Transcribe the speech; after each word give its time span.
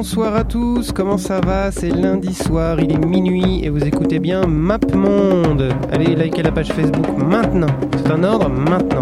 Bonsoir 0.00 0.36
à 0.36 0.44
tous, 0.44 0.92
comment 0.92 1.18
ça 1.18 1.40
va? 1.40 1.72
C'est 1.72 1.88
lundi 1.88 2.32
soir, 2.32 2.78
il 2.78 2.92
est 2.92 3.04
minuit 3.04 3.64
et 3.64 3.68
vous 3.68 3.82
écoutez 3.82 4.20
bien 4.20 4.42
Map 4.46 4.78
Monde. 4.94 5.74
Allez, 5.92 6.14
likez 6.14 6.44
la 6.44 6.52
page 6.52 6.68
Facebook 6.68 7.08
maintenant. 7.18 7.66
C'est 7.96 8.12
un 8.12 8.22
ordre 8.22 8.48
maintenant. 8.48 9.00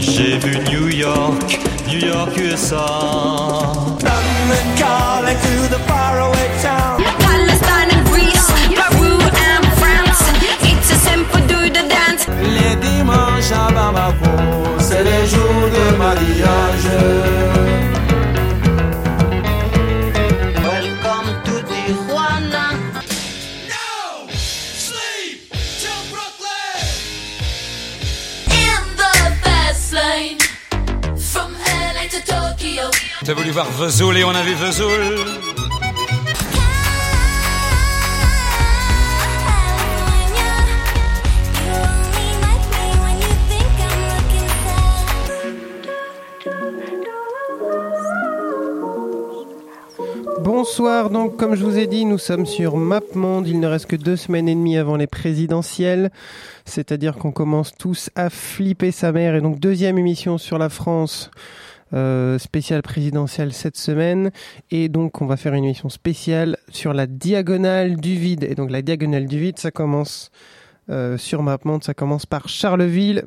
J'ai 0.00 0.38
vu 0.38 0.56
New 0.70 0.88
York, 0.88 1.60
New 1.90 2.06
York, 2.08 2.30
USA. 2.38 2.86
London 4.00 4.66
calling 4.78 5.36
to 5.36 5.68
the 5.68 5.80
faraway 5.86 6.48
town. 6.62 7.02
Palestine 7.18 7.90
and 7.92 8.06
Greece, 8.08 8.50
Peru 8.74 9.12
and 9.12 9.66
France. 9.76 10.22
It's 10.62 10.90
a 10.90 10.94
simple 10.94 11.40
do 11.46 11.68
the 11.68 11.86
dance. 11.86 12.26
Les 12.54 12.76
dimanches 12.76 13.25
à 13.52 13.70
Bamako, 13.70 14.30
c'est 14.78 15.04
les 15.04 15.26
jours 15.26 15.68
de 15.76 15.96
mariage. 15.96 16.88
Welcome 20.64 21.28
to 21.44 21.54
Tijuana. 21.68 22.70
In 28.48 28.82
the 28.96 29.12
fast 29.42 29.92
lane 29.92 30.38
from 31.16 31.52
LA 31.94 32.08
to 32.08 32.20
Tokyo. 32.24 32.90
T'as 33.24 33.34
voulu 33.34 33.50
voir 33.50 33.66
Vesoul 33.78 34.16
et 34.16 34.24
on 34.24 34.34
a 34.34 34.42
vu 34.42 34.54
Vesoul. 34.54 35.45
Bonsoir, 50.78 51.08
donc 51.08 51.38
comme 51.38 51.54
je 51.54 51.64
vous 51.64 51.78
ai 51.78 51.86
dit, 51.86 52.04
nous 52.04 52.18
sommes 52.18 52.44
sur 52.44 52.76
MapMonde. 52.76 53.48
Il 53.48 53.60
ne 53.60 53.66
reste 53.66 53.86
que 53.86 53.96
deux 53.96 54.16
semaines 54.16 54.46
et 54.46 54.54
demie 54.54 54.76
avant 54.76 54.96
les 54.96 55.06
présidentielles. 55.06 56.10
C'est-à-dire 56.66 57.16
qu'on 57.16 57.32
commence 57.32 57.72
tous 57.74 58.10
à 58.14 58.28
flipper 58.28 58.90
sa 58.90 59.10
mère. 59.10 59.34
Et 59.34 59.40
donc 59.40 59.58
deuxième 59.58 59.96
émission 59.96 60.36
sur 60.36 60.58
la 60.58 60.68
France. 60.68 61.30
euh, 61.94 62.38
spéciale 62.38 62.82
présidentielle 62.82 63.54
cette 63.54 63.78
semaine 63.78 64.32
et 64.70 64.88
donc 64.90 65.22
on 65.22 65.26
va 65.26 65.36
faire 65.38 65.54
une 65.54 65.64
émission 65.64 65.88
spéciale 65.88 66.58
sur 66.68 66.92
la 66.92 67.06
diagonale 67.06 67.96
du 67.96 68.16
vide 68.16 68.42
et 68.42 68.56
donc 68.56 68.72
la 68.72 68.82
diagonale 68.82 69.26
du 69.26 69.38
vide 69.38 69.58
ça 69.60 69.70
commence 69.70 70.32
euh, 70.90 71.16
sur 71.16 71.44
MapMonde 71.44 71.84
ça 71.84 71.94
commence 71.94 72.26
par 72.26 72.48
Charleville 72.48 73.22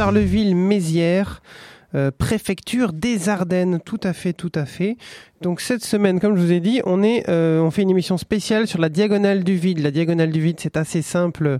Charleville-Mézières, 0.00 1.42
euh, 1.94 2.10
préfecture 2.10 2.94
des 2.94 3.28
Ardennes, 3.28 3.80
tout 3.84 4.00
à 4.02 4.14
fait, 4.14 4.32
tout 4.32 4.50
à 4.54 4.64
fait. 4.64 4.96
Donc 5.42 5.60
cette 5.60 5.84
semaine, 5.84 6.20
comme 6.20 6.36
je 6.36 6.40
vous 6.40 6.52
ai 6.52 6.60
dit, 6.60 6.80
on 6.86 7.02
est, 7.02 7.28
euh, 7.28 7.60
on 7.60 7.70
fait 7.70 7.82
une 7.82 7.90
émission 7.90 8.16
spéciale 8.16 8.66
sur 8.66 8.80
la 8.80 8.88
diagonale 8.88 9.44
du 9.44 9.56
vide. 9.56 9.80
La 9.80 9.90
diagonale 9.90 10.30
du 10.30 10.40
vide, 10.40 10.56
c'est 10.58 10.78
assez 10.78 11.02
simple 11.02 11.58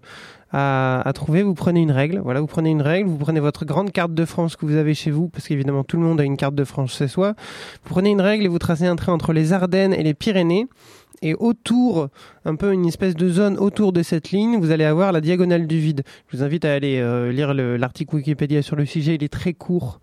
à, 0.52 1.02
à 1.06 1.12
trouver. 1.12 1.42
Vous 1.42 1.52
prenez 1.52 1.82
une 1.82 1.90
règle, 1.90 2.20
voilà, 2.24 2.40
vous 2.40 2.46
prenez 2.46 2.70
une 2.70 2.80
règle, 2.80 3.10
vous 3.10 3.18
prenez 3.18 3.40
votre 3.40 3.66
grande 3.66 3.92
carte 3.92 4.14
de 4.14 4.24
France 4.24 4.56
que 4.56 4.64
vous 4.64 4.76
avez 4.76 4.94
chez 4.94 5.10
vous, 5.10 5.28
parce 5.28 5.46
qu'évidemment 5.46 5.84
tout 5.84 5.98
le 5.98 6.02
monde 6.02 6.18
a 6.18 6.24
une 6.24 6.38
carte 6.38 6.54
de 6.54 6.64
France 6.64 6.96
chez 6.96 7.08
soi. 7.08 7.34
Vous 7.84 7.90
prenez 7.90 8.08
une 8.08 8.22
règle 8.22 8.46
et 8.46 8.48
vous 8.48 8.58
tracez 8.58 8.86
un 8.86 8.96
trait 8.96 9.12
entre 9.12 9.34
les 9.34 9.52
Ardennes 9.52 9.92
et 9.92 10.02
les 10.02 10.14
Pyrénées. 10.14 10.66
Et 11.22 11.34
autour, 11.34 12.08
un 12.46 12.56
peu 12.56 12.72
une 12.72 12.86
espèce 12.86 13.14
de 13.14 13.28
zone 13.28 13.58
autour 13.58 13.92
de 13.92 14.02
cette 14.02 14.30
ligne, 14.30 14.58
vous 14.58 14.70
allez 14.70 14.84
avoir 14.84 15.12
la 15.12 15.20
diagonale 15.20 15.66
du 15.66 15.78
vide. 15.78 16.02
Je 16.28 16.36
vous 16.38 16.42
invite 16.42 16.64
à 16.64 16.72
aller 16.72 16.98
euh, 16.98 17.30
lire 17.30 17.52
le- 17.52 17.76
l'article 17.76 18.14
Wikipédia 18.16 18.62
sur 18.62 18.74
le 18.76 18.86
sujet, 18.86 19.16
il 19.16 19.22
est 19.24 19.28
très 19.32 19.52
court. 19.52 20.00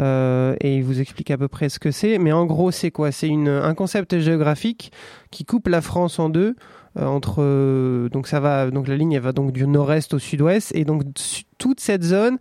euh, 0.00 0.54
et 0.60 0.76
il 0.76 0.84
vous 0.84 1.00
explique 1.00 1.30
à 1.30 1.38
peu 1.38 1.48
près 1.48 1.68
ce 1.70 1.78
que 1.78 1.90
c'est. 1.90 2.18
Mais 2.18 2.32
en 2.32 2.44
gros, 2.44 2.70
c'est 2.70 2.90
quoi? 2.90 3.12
C'est 3.12 3.30
un 3.32 3.74
concept 3.74 4.18
géographique 4.18 4.92
qui 5.30 5.44
coupe 5.44 5.68
la 5.68 5.80
France 5.80 6.18
en 6.18 6.28
deux. 6.28 6.54
euh, 6.98 7.06
entre 7.06 8.08
donc 8.10 8.26
ça 8.26 8.40
va 8.40 8.70
donc 8.70 8.88
la 8.88 8.96
ligne 8.96 9.18
va 9.18 9.32
donc 9.32 9.52
du 9.52 9.66
nord-est 9.66 10.14
au 10.14 10.18
sud-ouest 10.18 10.72
et 10.74 10.84
donc 10.86 11.02
toute 11.58 11.80
cette 11.80 12.02
zone 12.02 12.38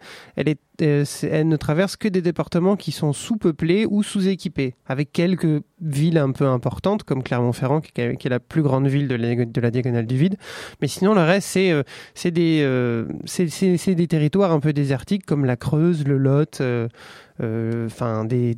euh, 0.82 1.06
elle 1.24 1.48
ne 1.48 1.56
traverse 1.56 1.96
que 1.96 2.10
des 2.10 2.22
départements 2.22 2.76
qui 2.76 2.92
sont 2.92 3.14
sous-peuplés 3.14 3.86
ou 3.90 4.04
sous-équipés 4.04 4.76
avec 4.86 5.14
quelques 5.14 5.62
villes 5.82 6.18
un 6.18 6.32
peu 6.32 6.46
importantes 6.48 7.04
comme 7.04 7.24
Clermont-Ferrand 7.24 7.80
qui, 7.82 7.92
est- 8.02 8.26
la 8.30 8.40
plus 8.42 8.62
grande 8.62 8.88
ville 8.88 9.08
de 9.08 9.16
la, 9.62 9.72
diagonale 9.72 10.06
du 10.06 10.18
vide 10.18 10.36
mais 10.82 10.88
sinon 10.88 11.14
le 11.14 11.22
reste 11.22 11.48
c'est 11.48 11.72
euh, 11.72 11.84
euh, 12.26 13.06
c'est 13.26 13.96
des 13.96 14.08
territoires 14.08 14.52
un 14.52 14.60
peu 14.60 14.74
désertiques 14.74 15.26
comme 15.26 15.46
la 15.46 15.56
Creuse 15.56 16.06
le 16.06 16.18
Lot 16.18 16.62
enfin 17.40 18.26
des, 18.26 18.56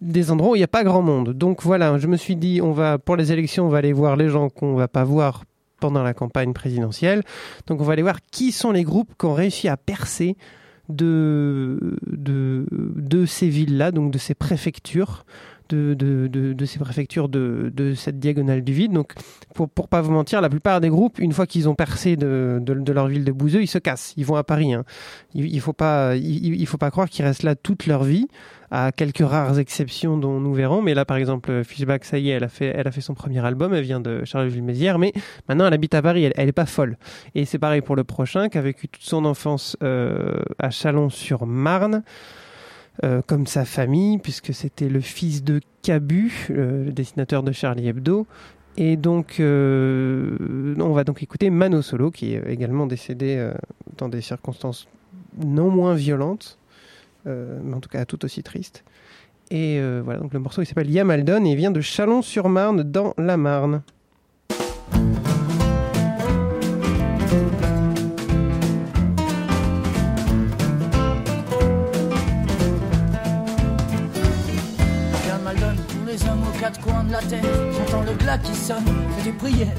des 0.00 0.30
endroits 0.30 0.52
où 0.52 0.56
il 0.56 0.58
n'y 0.58 0.64
a 0.64 0.68
pas 0.68 0.84
grand 0.84 1.02
monde. 1.02 1.32
Donc 1.32 1.62
voilà, 1.62 1.96
je 1.98 2.06
me 2.06 2.16
suis 2.16 2.36
dit, 2.36 2.60
on 2.62 2.72
va 2.72 2.98
pour 2.98 3.16
les 3.16 3.32
élections, 3.32 3.66
on 3.66 3.68
va 3.68 3.78
aller 3.78 3.92
voir 3.92 4.16
les 4.16 4.28
gens 4.28 4.48
qu'on 4.48 4.74
va 4.74 4.88
pas 4.88 5.04
voir 5.04 5.44
pendant 5.80 6.02
la 6.02 6.14
campagne 6.14 6.52
présidentielle. 6.52 7.22
Donc 7.66 7.80
on 7.80 7.84
va 7.84 7.94
aller 7.94 8.02
voir 8.02 8.18
qui 8.30 8.52
sont 8.52 8.70
les 8.70 8.84
groupes 8.84 9.14
qui 9.18 9.26
ont 9.26 9.34
réussi 9.34 9.68
à 9.68 9.76
percer 9.76 10.36
de, 10.88 11.96
de, 12.06 12.66
de 12.70 13.26
ces 13.26 13.48
villes-là, 13.48 13.92
donc 13.92 14.12
de 14.12 14.18
ces 14.18 14.34
préfectures, 14.34 15.24
de, 15.68 15.94
de, 15.94 16.26
de, 16.28 16.64
ces 16.64 16.78
préfectures 16.78 17.28
de, 17.28 17.94
cette 17.96 18.18
diagonale 18.18 18.62
du 18.62 18.72
vide. 18.72 18.92
Donc 18.92 19.14
pour, 19.54 19.68
pour 19.68 19.88
pas 19.88 20.00
vous 20.00 20.12
mentir, 20.12 20.40
la 20.40 20.48
plupart 20.48 20.80
des 20.80 20.88
groupes, 20.88 21.18
une 21.18 21.32
fois 21.32 21.46
qu'ils 21.46 21.68
ont 21.68 21.74
percé 21.74 22.16
de, 22.16 22.60
leur 22.92 23.06
ville 23.06 23.24
de 23.24 23.32
Bouzeux, 23.32 23.62
ils 23.62 23.68
se 23.68 23.78
cassent, 23.78 24.12
ils 24.16 24.26
vont 24.26 24.36
à 24.36 24.44
Paris. 24.44 24.74
Hein. 24.74 24.84
Il, 25.34 25.46
il 25.46 25.60
faut 25.60 25.74
il 25.80 26.66
faut 26.66 26.78
pas 26.78 26.90
croire 26.90 27.08
qu'ils 27.08 27.24
restent 27.24 27.44
là 27.44 27.54
toute 27.54 27.86
leur 27.86 28.04
vie, 28.04 28.28
à 28.70 28.92
quelques 28.92 29.26
rares 29.26 29.58
exceptions 29.58 30.16
dont 30.16 30.38
nous 30.40 30.54
verrons. 30.54 30.80
Mais 30.82 30.94
là, 30.94 31.04
par 31.04 31.16
exemple, 31.16 31.64
Fishback, 31.64 32.04
ça 32.04 32.18
y 32.18 32.30
est, 32.30 32.34
elle 32.34 32.44
a 32.44 32.48
fait, 32.48 32.72
elle 32.76 32.86
a 32.86 32.92
fait 32.92 33.00
son 33.00 33.14
premier 33.14 33.44
album, 33.44 33.74
elle 33.74 33.82
vient 33.82 34.00
de 34.00 34.24
Charleville-Mézières, 34.24 34.98
mais 34.98 35.12
maintenant 35.48 35.66
elle 35.66 35.74
habite 35.74 35.94
à 35.94 36.02
Paris, 36.02 36.24
elle, 36.24 36.32
elle 36.36 36.48
est 36.48 36.52
pas 36.52 36.66
folle. 36.66 36.96
Et 37.34 37.44
c'est 37.44 37.58
pareil 37.58 37.80
pour 37.80 37.96
le 37.96 38.04
prochain, 38.04 38.48
qui 38.48 38.58
a 38.58 38.62
vécu 38.62 38.88
toute 38.88 39.02
son 39.02 39.24
enfance 39.24 39.76
euh, 39.82 40.40
à 40.58 40.70
Chalon-sur-Marne. 40.70 42.02
euh, 43.02 43.22
comme 43.26 43.46
sa 43.46 43.64
famille, 43.64 44.18
puisque 44.18 44.52
c'était 44.52 44.88
le 44.88 45.00
fils 45.00 45.42
de 45.42 45.60
Cabu, 45.82 46.48
euh, 46.50 46.84
le 46.84 46.92
dessinateur 46.92 47.42
de 47.42 47.52
Charlie 47.52 47.88
Hebdo. 47.88 48.26
Et 48.76 48.96
donc, 48.96 49.36
on 49.40 50.92
va 50.92 51.04
donc 51.04 51.22
écouter 51.22 51.50
Mano 51.50 51.82
Solo, 51.82 52.10
qui 52.10 52.34
est 52.34 52.42
également 52.48 52.86
décédé 52.86 53.50
dans 53.98 54.08
des 54.08 54.20
circonstances 54.20 54.86
non 55.42 55.70
moins 55.70 55.94
violentes, 55.94 56.58
mais 57.24 57.74
en 57.74 57.80
tout 57.80 57.88
cas 57.88 58.04
tout 58.04 58.24
aussi 58.24 58.42
tristes. 58.42 58.84
Et 59.50 59.78
euh, 59.80 60.00
voilà, 60.04 60.20
donc 60.20 60.32
le 60.32 60.38
morceau 60.38 60.62
il 60.62 60.66
s'appelle 60.66 60.90
Yamaldon 60.90 61.44
et 61.44 61.50
il 61.50 61.56
vient 61.56 61.72
de 61.72 61.80
Chalon-sur-Marne 61.80 62.82
dans 62.84 63.14
la 63.18 63.36
Marne. 63.36 63.82
Coins 76.84 77.02
de 77.02 77.10
la 77.10 77.18
terre. 77.18 77.42
J'entends 77.72 78.02
le 78.02 78.12
glas 78.12 78.38
qui 78.38 78.54
sonne, 78.54 78.84
fait 79.16 79.24
des 79.24 79.36
prières. 79.36 79.74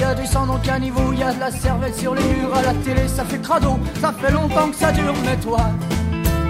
Y 0.00 0.02
a 0.02 0.14
du 0.14 0.24
sang 0.24 0.46
dans 0.46 0.54
le 0.54 0.60
caniveau, 0.60 1.12
y 1.12 1.22
a 1.22 1.32
de 1.34 1.38
la 1.38 1.50
cervelle 1.50 1.92
sur 1.92 2.14
les 2.14 2.22
murs. 2.22 2.54
À 2.54 2.62
la 2.62 2.72
télé, 2.72 3.06
ça 3.06 3.22
fait 3.22 3.38
crado, 3.38 3.78
ça 4.00 4.12
fait 4.12 4.32
longtemps 4.32 4.70
que 4.70 4.76
ça 4.76 4.92
dure. 4.92 5.12
Mais 5.26 5.36
toi, 5.36 5.60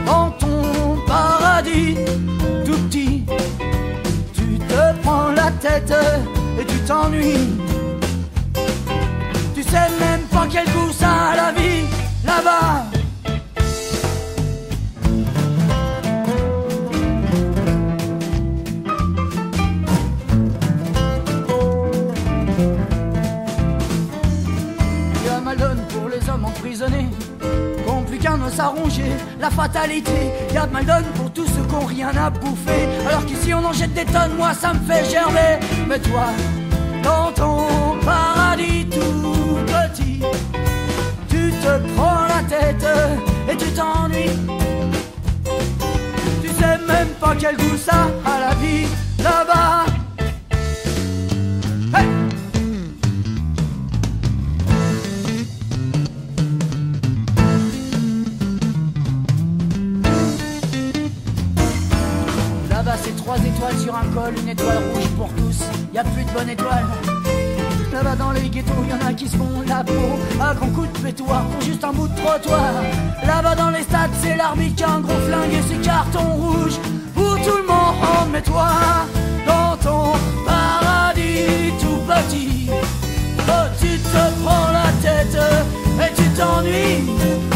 dans 0.06 0.31
ton 0.31 0.97
paradis, 1.06 1.97
tout 2.64 2.79
petit, 2.88 3.25
tu 4.32 4.58
te 4.58 5.03
prends 5.03 5.32
la 5.32 5.50
tête 5.50 5.93
et 6.58 6.64
tu 6.64 6.79
t'ennuies. 6.87 7.50
Tu 9.55 9.62
sais 9.62 9.91
même 10.00 10.23
pas 10.31 10.47
quel 10.50 10.64
goût 10.67 10.93
ça 10.93 11.11
a 11.32 11.37
la 11.37 11.53
vie 11.53 11.85
là-bas. 12.25 12.95
À 28.58 28.69
ronger, 28.69 29.12
la 29.40 29.50
fatalité. 29.50 30.32
Y 30.52 30.56
a 30.56 30.67
Maldon 30.67 31.05
pour 31.14 31.32
tous 31.32 31.46
ceux 31.46 31.62
qui 31.69 31.75
ont 31.75 31.87
rien 31.87 32.11
à 32.17 32.31
bouffer, 32.31 32.88
alors 33.08 33.25
qu'ici 33.25 33.55
on 33.55 33.64
en 33.64 33.73
jette 33.73 33.94
des 33.94 34.05
tonnes, 34.05 34.37
moi 34.37 34.52
ça 34.52 34.73
me 34.73 34.81
fait 34.81 35.08
gerber. 35.08 35.64
Mais 35.88 35.99
toi, 36.00 36.26
dans 37.02 37.31
ton 37.32 37.99
paradis 38.05 38.87
tout 38.87 39.59
petit, 39.66 40.23
tu 41.28 41.52
te 41.52 41.95
prends 41.95 42.26
la 42.26 42.42
tête 42.49 42.87
et 43.49 43.56
tu 43.56 43.66
t'ennuies. 43.73 44.38
Tu 46.42 46.49
sais 46.49 46.78
même 46.87 47.09
pas 47.21 47.35
quel 47.38 47.56
goût 47.56 47.76
ça 47.76 48.09
a 48.25 48.40
la 48.40 48.54
vie 48.54 48.87
là-bas. 49.23 49.86
Une 64.36 64.48
étoile 64.48 64.78
rouge 64.92 65.08
pour 65.16 65.28
tous, 65.34 65.64
y 65.94 65.98
a 65.98 66.04
plus 66.04 66.25
de 66.25 66.30
bonne 66.30 66.48
étoile. 66.48 66.86
Là-bas 67.92 68.16
dans 68.16 68.32
les 68.32 68.48
ghettos, 68.48 68.72
y 68.88 68.92
en 68.92 69.06
a 69.06 69.12
qui 69.12 69.28
se 69.28 69.36
font 69.36 69.62
la 69.66 69.82
peau 69.82 69.92
à 70.40 70.54
grands 70.54 70.68
coups 70.68 70.92
de 70.92 70.98
pétoir 70.98 71.44
pour 71.46 71.60
juste 71.62 71.82
un 71.84 71.92
bout 71.92 72.08
de 72.08 72.16
trottoir. 72.16 72.72
Là-bas 73.26 73.54
dans 73.54 73.70
les 73.70 73.82
stades, 73.82 74.10
c'est 74.22 74.36
l'arbitre 74.36 74.76
qui 74.76 74.84
un 74.84 75.00
gros 75.00 75.20
flingue 75.26 75.52
et 75.52 75.62
ses 75.62 75.80
cartons 75.80 76.34
rouges 76.34 76.78
pour 77.14 77.36
tout 77.36 77.56
le 77.56 77.66
monde. 77.66 78.28
Mais 78.32 78.42
toi, 78.42 78.68
dans 79.46 79.76
ton 79.76 80.12
paradis 80.44 81.72
tout 81.80 82.00
petit, 82.06 82.68
oh, 83.48 83.52
tu 83.80 83.98
te 83.98 84.44
prends 84.44 84.72
la 84.72 84.92
tête 85.02 85.38
et 86.00 86.14
tu 86.14 86.28
t'ennuies. 86.30 87.55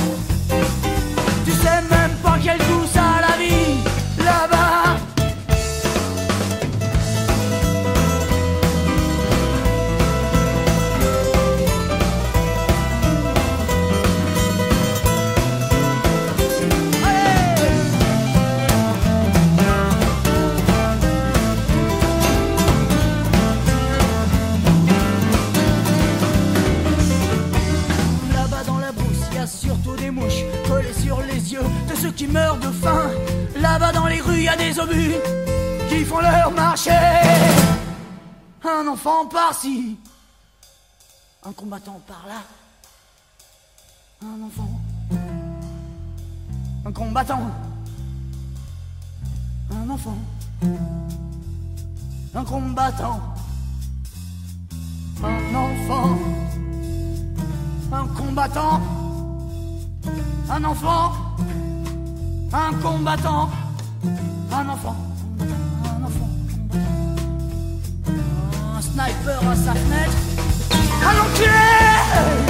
par 39.31 39.55
ci, 39.55 39.97
un 41.45 41.53
combattant 41.53 42.01
par 42.07 42.27
là, 42.27 42.43
un 44.23 44.43
enfant, 44.43 44.69
un 46.85 46.93
combattant, 46.93 47.51
un 49.71 49.91
enfant, 49.91 50.19
un 52.35 52.45
combattant, 52.45 53.21
un 55.23 55.55
enfant, 55.55 56.19
un 57.93 58.07
combattant, 58.09 58.81
un 60.51 60.65
enfant, 60.65 61.13
un 62.53 62.73
combattant, 62.81 63.51
un 64.53 64.69
enfant. 64.69 65.10
sniper 68.93 69.51
à 69.51 69.57
sa 69.57 69.73
fenêtre. 69.73 70.17
À 71.07 71.15
l'enculé 71.15 72.50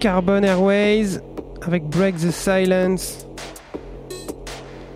Carbon 0.00 0.42
Airways 0.42 1.20
avec 1.60 1.84
Break 1.84 2.16
the 2.16 2.30
Silence. 2.30 3.26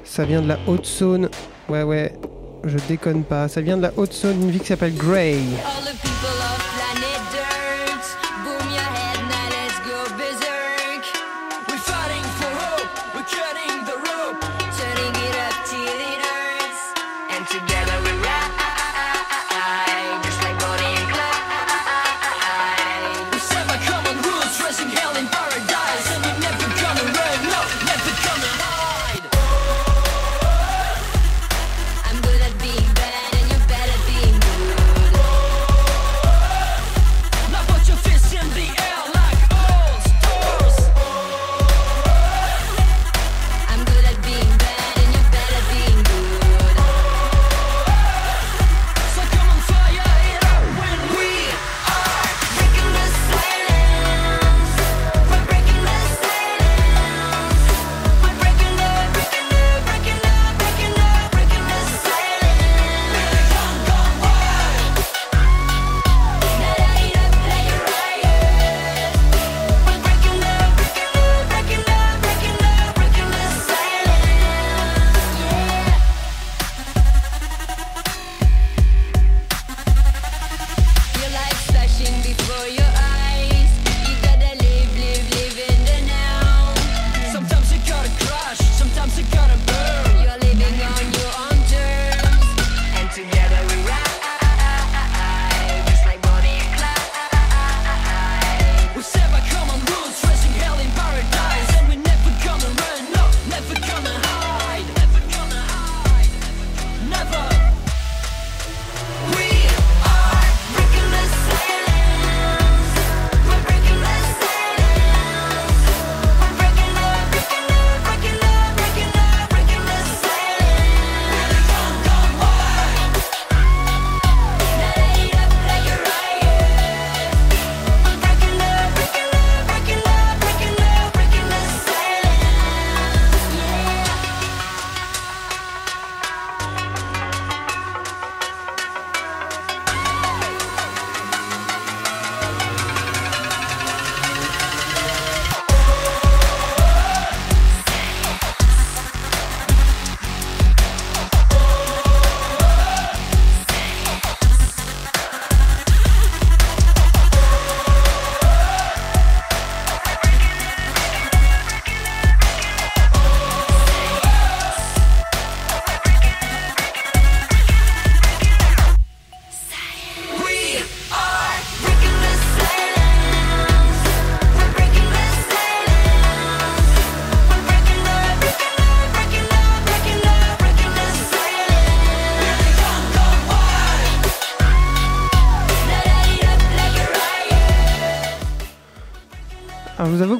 Ça 0.02 0.24
vient 0.24 0.40
de 0.40 0.48
la 0.48 0.58
haute 0.66 0.86
zone. 0.86 1.28
Ouais, 1.68 1.82
ouais, 1.82 2.12
je 2.64 2.78
déconne 2.88 3.22
pas. 3.22 3.48
Ça 3.48 3.60
vient 3.60 3.76
de 3.76 3.82
la 3.82 3.92
haute 3.96 4.14
zone, 4.14 4.40
une 4.40 4.50
vie 4.50 4.60
qui 4.60 4.68
s'appelle 4.68 4.94
Grey. 4.94 5.36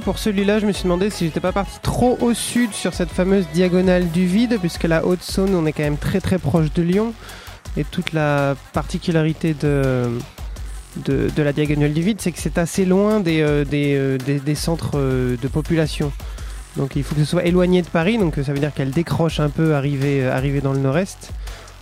pour 0.04 0.18
celui-là, 0.18 0.58
je 0.58 0.66
me 0.66 0.72
suis 0.72 0.84
demandé 0.84 1.08
si 1.08 1.24
j'étais 1.24 1.40
pas 1.40 1.52
parti 1.52 1.78
trop 1.80 2.18
au 2.20 2.34
sud 2.34 2.72
sur 2.72 2.92
cette 2.92 3.08
fameuse 3.08 3.46
diagonale 3.54 4.10
du 4.10 4.26
vide, 4.26 4.58
puisque 4.60 4.84
la 4.84 5.06
Haute-Saône, 5.06 5.54
on 5.54 5.64
est 5.64 5.72
quand 5.72 5.82
même 5.82 5.96
très 5.96 6.20
très 6.20 6.38
proche 6.38 6.72
de 6.74 6.82
Lyon. 6.82 7.14
Et 7.76 7.84
toute 7.84 8.12
la 8.12 8.54
particularité 8.74 9.54
de, 9.54 10.10
la 11.38 11.52
diagonale 11.52 11.92
du 11.94 12.02
vide, 12.02 12.20
c'est 12.20 12.32
que 12.32 12.38
c'est 12.38 12.58
assez 12.58 12.84
loin 12.84 13.20
des, 13.20 13.40
euh, 13.40 13.64
euh, 13.72 14.54
centres 14.54 14.92
euh, 14.96 15.36
de 15.40 15.48
population. 15.48 16.12
Donc 16.76 16.96
il 16.96 17.02
faut 17.02 17.14
que 17.14 17.22
ce 17.22 17.26
soit 17.26 17.44
éloigné 17.44 17.80
de 17.80 17.88
Paris, 17.88 18.18
donc 18.18 18.34
ça 18.36 18.52
veut 18.52 18.58
dire 18.58 18.74
qu'elle 18.74 18.90
décroche 18.90 19.40
un 19.40 19.48
peu 19.48 19.74
arrivée, 19.74 20.26
arrivée 20.26 20.60
dans 20.60 20.72
le 20.72 20.80
nord-est 20.80 21.30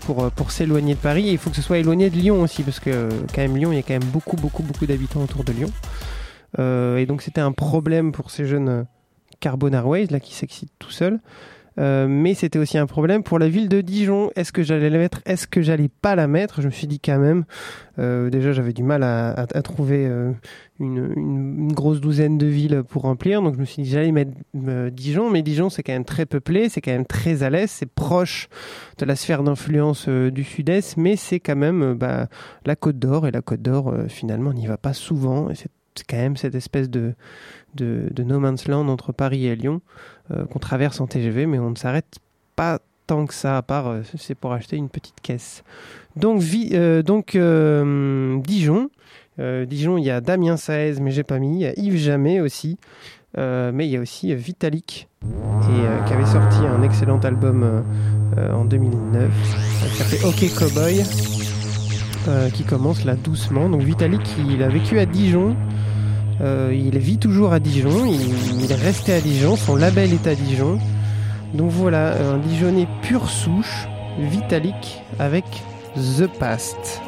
pour, 0.00 0.31
pour 0.31 0.52
s'éloigner 0.52 0.95
de 0.95 1.00
Paris. 1.00 1.29
Et 1.29 1.33
il 1.33 1.38
faut 1.38 1.50
que 1.50 1.57
ce 1.57 1.62
soit 1.62 1.79
éloigné 1.79 2.09
de 2.09 2.17
Lyon 2.17 2.41
aussi, 2.41 2.62
parce 2.62 2.79
que 2.79 3.09
quand 3.35 3.43
même 3.43 3.57
Lyon, 3.57 3.73
il 3.73 3.76
y 3.76 3.79
a 3.79 3.83
quand 3.83 3.95
même 3.95 4.05
beaucoup, 4.05 4.37
beaucoup, 4.37 4.62
beaucoup 4.62 4.87
d'habitants 4.87 5.23
autour 5.23 5.43
de 5.43 5.52
Lyon. 5.52 5.71
Euh, 6.59 6.99
et 6.99 7.06
donc 7.06 7.23
c'était 7.23 7.40
un 7.40 7.52
problème 7.52 8.12
pour 8.12 8.30
ces 8.30 8.47
jeunes 8.47 8.68
euh, 8.68 8.82
Carbonarways 9.40 10.06
là 10.11 10.21
qui 10.21 10.35
s'excitent 10.35 10.73
tout 10.78 10.90
seuls. 10.90 11.21
Euh, 11.78 12.06
mais 12.06 12.35
c'était 12.35 12.59
aussi 12.59 12.76
un 12.76 12.85
problème 12.85 13.23
pour 13.23 13.38
la 13.38 13.49
ville 13.49 13.71
de 13.71 13.80
Dijon. 13.80 14.30
Est-ce 14.37 14.52
que 14.52 14.62
j'allais 14.62 14.90
la 14.90 14.99
mettre? 14.99 15.23
Est-ce 15.25 15.47
que 15.47 15.62
j'allais 15.62 15.88
pas 15.88 16.14
la 16.14 16.26
mettre? 16.26 16.61
Je 16.61 16.66
me 16.66 16.71
suis 16.71 16.87
dit 16.87 17.00
quand 17.00 17.18
même. 17.18 17.44
Déjà, 17.97 18.52
j'avais 18.52 18.75
du 18.75 18.82
mal 18.82 19.02
à, 19.02 19.47
trouver 19.62 20.06
une, 20.78 21.73
grosse 21.73 22.02
douzaine 22.02 22.37
de 22.37 22.44
villes 22.44 22.82
pour 22.87 23.02
remplir, 23.02 23.40
donc 23.40 23.54
je 23.54 23.61
me 23.61 23.64
suis 23.64 23.82
dit 23.82 23.88
j'allais 23.88 24.12
mettre 24.12 24.32
Dijon. 24.92 25.30
Mais 25.30 25.40
Dijon, 25.40 25.71
c'est 25.71 25.82
quand 25.82 25.94
même 25.94 26.04
très 26.04 26.26
peuplé, 26.26 26.68
c'est 26.68 26.82
quand 26.82 26.90
même 26.90 27.06
très 27.06 27.42
à 27.42 27.49
l'est, 27.49 27.68
c'est 27.68 27.90
proche 27.90 28.50
de 28.99 29.06
la 29.06 29.16
sphère 29.16 29.42
d'influence 29.42 30.11
du 30.11 30.44
Sud-Est, 30.44 30.99
mais 30.99 31.16
c'est 31.16 31.40
quand 31.40 31.56
même 31.56 31.94
bah, 31.94 32.28
la 32.66 32.76
Côte 32.76 32.99
d'Or 32.99 33.26
et 33.26 33.30
la 33.30 33.40
Côte 33.40 33.62
d'Or 33.62 33.94
finalement 34.09 34.52
n'y 34.52 34.66
va 34.66 34.76
pas 34.76 34.92
souvent 34.92 35.49
et 35.49 35.54
c'est 35.54 35.71
quand 36.09 36.17
même 36.17 36.37
cette 36.37 36.55
espèce 36.55 36.89
de, 36.91 37.15
de, 37.75 38.11
no 38.23 38.39
man's 38.39 38.67
land 38.69 38.89
entre 38.89 39.13
Paris 39.13 39.47
et 39.47 39.57
Lyon 39.57 39.81
euh, 40.31 40.45
qu'on 40.47 40.59
traverse 40.59 41.01
en 41.01 41.07
TGV, 41.07 41.47
mais 41.47 41.59
on 41.59 41.71
ne 41.71 41.77
s'arrête 41.77 42.19
pas 42.57 42.79
tant 43.07 43.27
que 43.27 43.35
ça, 43.35 43.57
à 43.59 43.63
part 43.63 43.89
euh, 43.89 44.01
c'est 44.17 44.35
pour 44.35 44.53
acheter 44.53 44.77
une 44.77 44.89
petite 44.89 45.21
caisse. 45.23 45.65
Donc, 46.17 46.41
vi- 46.41 46.71
euh, 46.75 47.03
donc 47.03 47.37
Dijon. 48.43 48.91
Dijon, 49.67 49.99
il 49.99 50.05
y 50.05 50.11
a 50.11 50.21
Damien 50.21 50.57
Saez, 50.57 51.01
mais 51.01 51.11
j'ai 51.11 51.25
pas 51.25 51.39
mis. 51.39 51.57
Il 51.57 51.61
y 51.63 51.67
a 51.67 51.73
Yves 51.79 51.97
Jamais 51.97 52.41
aussi. 52.41 52.79
Mais 53.37 53.87
il 53.87 53.91
y 53.91 53.97
a 53.97 54.01
aussi 54.01 54.35
Vitalik, 54.35 55.09
et, 55.25 56.07
qui 56.07 56.13
avait 56.13 56.27
sorti 56.27 56.59
un 56.67 56.83
excellent 56.83 57.19
album 57.21 57.83
en 58.37 58.65
2009 58.67 59.23
euh, 59.23 59.89
qui 59.89 59.97
s'appelait 59.97 60.25
Ok 60.27 60.55
Cowboy, 60.59 61.03
qui 62.53 62.63
commence 62.65 63.05
là 63.07 63.15
doucement. 63.17 63.69
Donc 63.71 63.81
Vitalik, 63.83 64.21
il 64.49 64.63
a 64.63 64.69
vécu 64.69 64.99
à 64.99 65.07
Dijon. 65.07 65.57
Euh, 66.41 66.75
il 66.75 66.99
vit 66.99 67.19
toujours 67.19 67.53
à 67.53 67.61
Dijon, 67.61 68.07
il, 68.07 68.65
il 68.65 68.73
est 68.73 68.75
resté 68.75 69.12
à 69.12 69.21
Dijon, 69.21 69.57
son 69.57 69.77
label 69.77 70.12
est 70.12 70.27
à 70.27 70.35
Dijon. 70.35 70.79
Donc 71.55 71.71
voilà, 71.71 72.15
un 72.33 72.39
Dijonais 72.39 72.89
pure 73.03 73.29
souche, 73.29 73.87
Vitalik 74.19 75.03
avec 75.19 75.45
The 75.97 76.27
Past. 76.39 77.03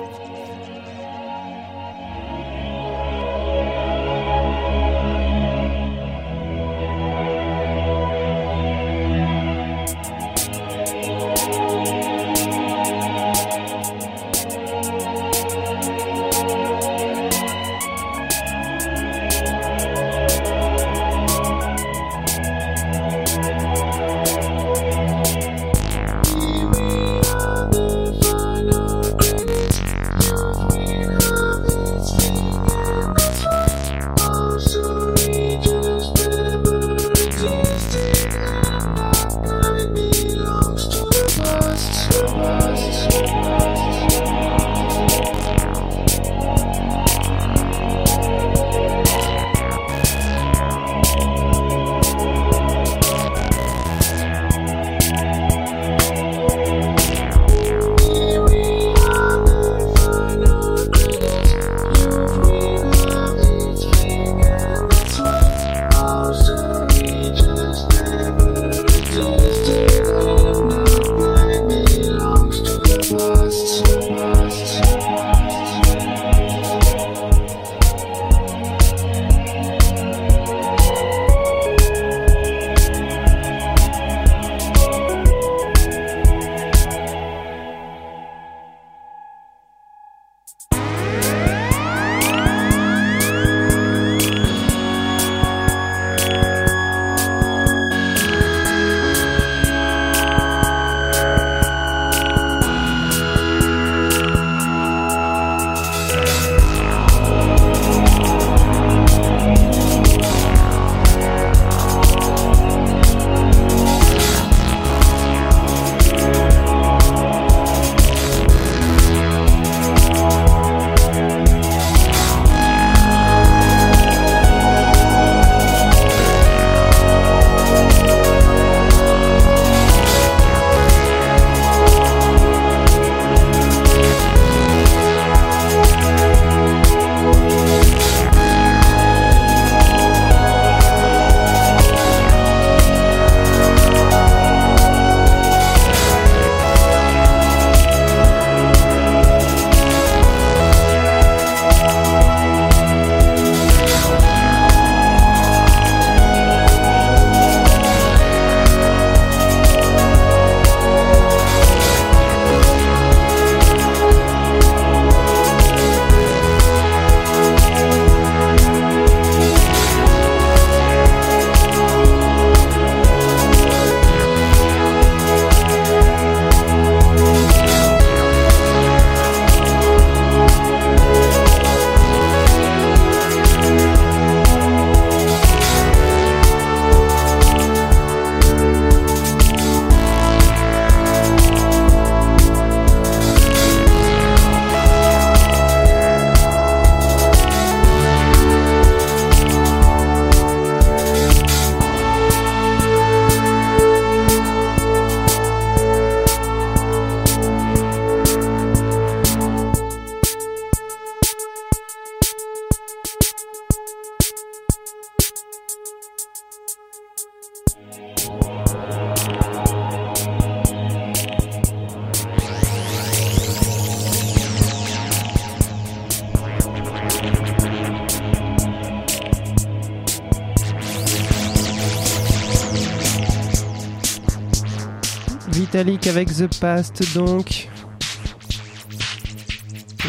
Avec 236.06 236.28
The 236.28 236.60
Past 236.60 237.14
donc. 237.14 237.68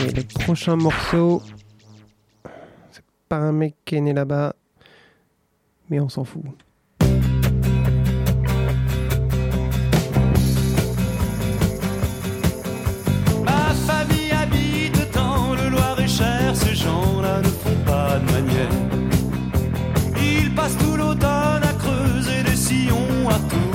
Et 0.03 0.11
le 0.11 0.23
prochain 0.23 0.75
morceau, 0.75 1.41
c'est 2.91 3.03
pas 3.29 3.37
un 3.37 3.53
mec 3.53 3.75
qui 3.85 3.95
est 3.95 4.01
né 4.01 4.13
là-bas, 4.13 4.53
mais 5.89 5.99
on 6.01 6.09
s'en 6.09 6.25
fout. 6.25 6.43
Ma 13.45 13.73
famille 13.87 14.31
habite 14.31 15.13
dans 15.13 15.55
le 15.55 15.69
Loir-et-Cher, 15.69 16.55
ces 16.55 16.75
gens-là 16.75 17.39
ne 17.41 17.47
font 17.47 17.83
pas 17.85 18.19
de 18.19 18.31
manière. 18.31 18.69
Ils 20.21 20.53
passent 20.53 20.77
tout 20.77 20.97
l'automne 20.97 21.63
à 21.63 21.73
creuser 21.79 22.43
des 22.43 22.55
sillons, 22.55 23.29
à 23.29 23.39
tourner 23.49 23.74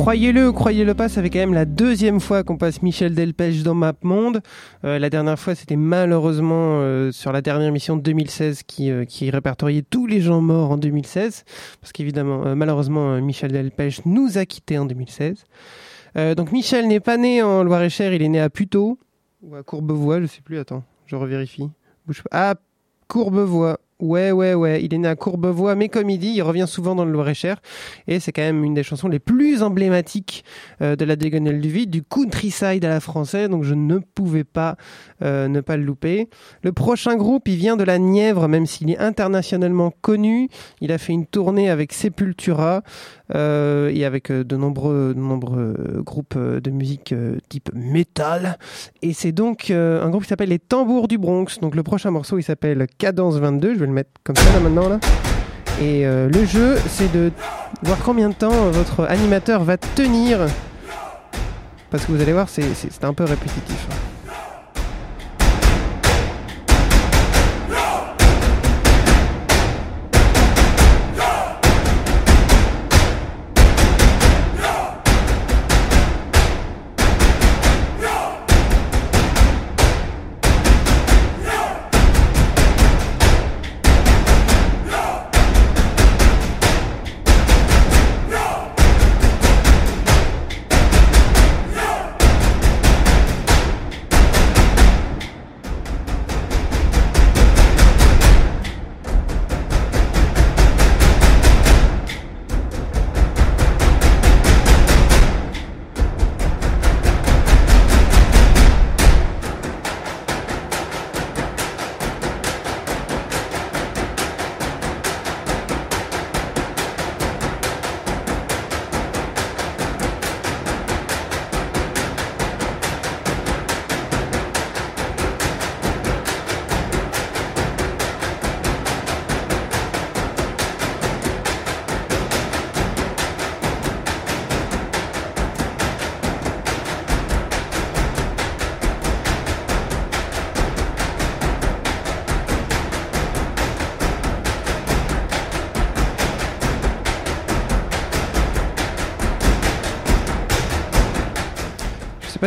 croyez-le 0.00 0.48
ou 0.48 0.52
croyez-le 0.52 0.94
pas, 0.94 1.08
ça 1.08 1.22
fait 1.22 1.28
quand 1.28 1.38
même 1.40 1.52
la 1.52 1.66
deuxième 1.66 2.20
fois 2.20 2.42
qu'on 2.42 2.56
passe 2.56 2.80
Michel 2.82 3.14
Delpech 3.14 3.62
dans 3.62 3.74
MapMonde. 3.74 4.40
Euh, 4.84 4.98
la 4.98 5.10
dernière 5.10 5.38
fois, 5.38 5.54
c'était 5.54 5.76
malheureusement 5.76 6.80
euh, 6.80 7.12
sur 7.12 7.32
la 7.32 7.42
dernière 7.42 7.68
émission 7.68 7.96
de 7.96 8.02
2016 8.02 8.62
qui, 8.62 8.90
euh, 8.90 9.04
qui 9.04 9.30
répertoriait 9.30 9.82
tous 9.82 10.06
les 10.06 10.20
gens 10.20 10.40
morts 10.40 10.70
en 10.70 10.78
2016. 10.78 11.44
Parce 11.80 11.92
qu'évidemment, 11.92 12.56
malheureusement, 12.56 13.20
Michel 13.20 13.52
Delpech 13.52 14.06
nous 14.06 14.38
a 14.38 14.46
quittés 14.46 14.78
en 14.78 14.86
2016. 14.86 15.44
Euh, 16.16 16.34
donc 16.34 16.52
Michel 16.52 16.88
n'est 16.88 17.00
pas 17.00 17.16
né 17.16 17.42
en 17.42 17.62
Loire-et-Cher, 17.62 18.12
il 18.12 18.22
est 18.22 18.28
né 18.28 18.40
à 18.40 18.50
Puteaux 18.50 18.98
ou 19.42 19.54
à 19.54 19.62
Courbevoie, 19.62 20.20
je 20.20 20.26
sais 20.26 20.42
plus, 20.42 20.58
attends, 20.58 20.82
je 21.06 21.16
revérifie. 21.16 21.68
Bouge. 22.06 22.22
Ah, 22.30 22.54
Courbevoie. 23.06 23.78
Ouais, 24.00 24.32
ouais, 24.32 24.54
ouais. 24.54 24.82
Il 24.82 24.94
est 24.94 24.98
né 24.98 25.08
à 25.08 25.16
Courbevoie, 25.16 25.74
mais 25.74 25.88
comme 25.88 26.08
il 26.08 26.18
dit, 26.18 26.32
il 26.34 26.42
revient 26.42 26.66
souvent 26.66 26.94
dans 26.94 27.04
le 27.04 27.12
Loir-et-Cher. 27.12 27.60
Et 28.08 28.18
c'est 28.18 28.32
quand 28.32 28.42
même 28.42 28.64
une 28.64 28.74
des 28.74 28.82
chansons 28.82 29.08
les 29.08 29.18
plus 29.18 29.62
emblématiques 29.62 30.44
euh, 30.80 30.96
de 30.96 31.04
la 31.04 31.16
Diagonale 31.16 31.60
du 31.60 31.68
Vide, 31.68 31.90
du 31.90 32.02
countryside 32.02 32.84
à 32.84 32.88
la 32.88 33.00
française. 33.00 33.50
Donc 33.50 33.64
je 33.64 33.74
ne 33.74 33.98
pouvais 33.98 34.44
pas 34.44 34.76
euh, 35.22 35.48
ne 35.48 35.60
pas 35.60 35.76
le 35.76 35.84
louper. 35.84 36.28
Le 36.62 36.72
prochain 36.72 37.16
groupe, 37.16 37.46
il 37.46 37.56
vient 37.56 37.76
de 37.76 37.84
la 37.84 37.98
Nièvre, 37.98 38.48
même 38.48 38.66
s'il 38.66 38.90
est 38.90 38.98
internationalement 38.98 39.92
connu. 40.00 40.48
Il 40.80 40.92
a 40.92 40.98
fait 40.98 41.12
une 41.12 41.26
tournée 41.26 41.68
avec 41.68 41.92
Sepultura 41.92 42.82
euh, 43.34 43.90
et 43.94 44.04
avec 44.04 44.30
euh, 44.30 44.44
de 44.44 44.56
nombreux, 44.56 45.14
nombreux 45.16 45.74
euh, 45.78 46.02
groupes 46.02 46.36
de 46.36 46.70
musique 46.70 47.14
type 47.48 47.70
metal. 47.74 48.58
Et 49.02 49.12
c'est 49.12 49.32
donc 49.32 49.70
un 49.70 50.08
groupe 50.10 50.22
qui 50.22 50.28
s'appelle 50.28 50.48
les 50.48 50.58
Tambours 50.58 51.08
du 51.08 51.18
Bronx. 51.18 51.60
Donc 51.60 51.74
le 51.74 51.82
prochain 51.82 52.10
morceau, 52.10 52.38
il 52.38 52.42
s'appelle 52.42 52.86
Cadence 52.98 53.36
22. 53.36 53.74
Je 53.74 53.78
vais 53.80 53.86
le 53.86 53.92
mettre 53.92 54.10
comme 54.24 54.36
ça 54.36 54.52
là 54.52 54.60
maintenant 54.60 54.88
là. 54.88 55.00
Et 55.80 56.04
le 56.04 56.44
jeu, 56.44 56.76
c'est 56.88 57.10
de 57.10 57.32
voir 57.82 57.98
combien 58.04 58.28
de 58.28 58.34
temps 58.34 58.70
votre 58.70 59.04
animateur 59.04 59.64
va 59.64 59.78
tenir. 59.78 60.40
Parce 61.90 62.04
que 62.04 62.12
vous 62.12 62.20
allez 62.20 62.34
voir, 62.34 62.48
c'est 62.50 63.04
un 63.04 63.14
peu 63.14 63.24
répétitif. 63.24 63.88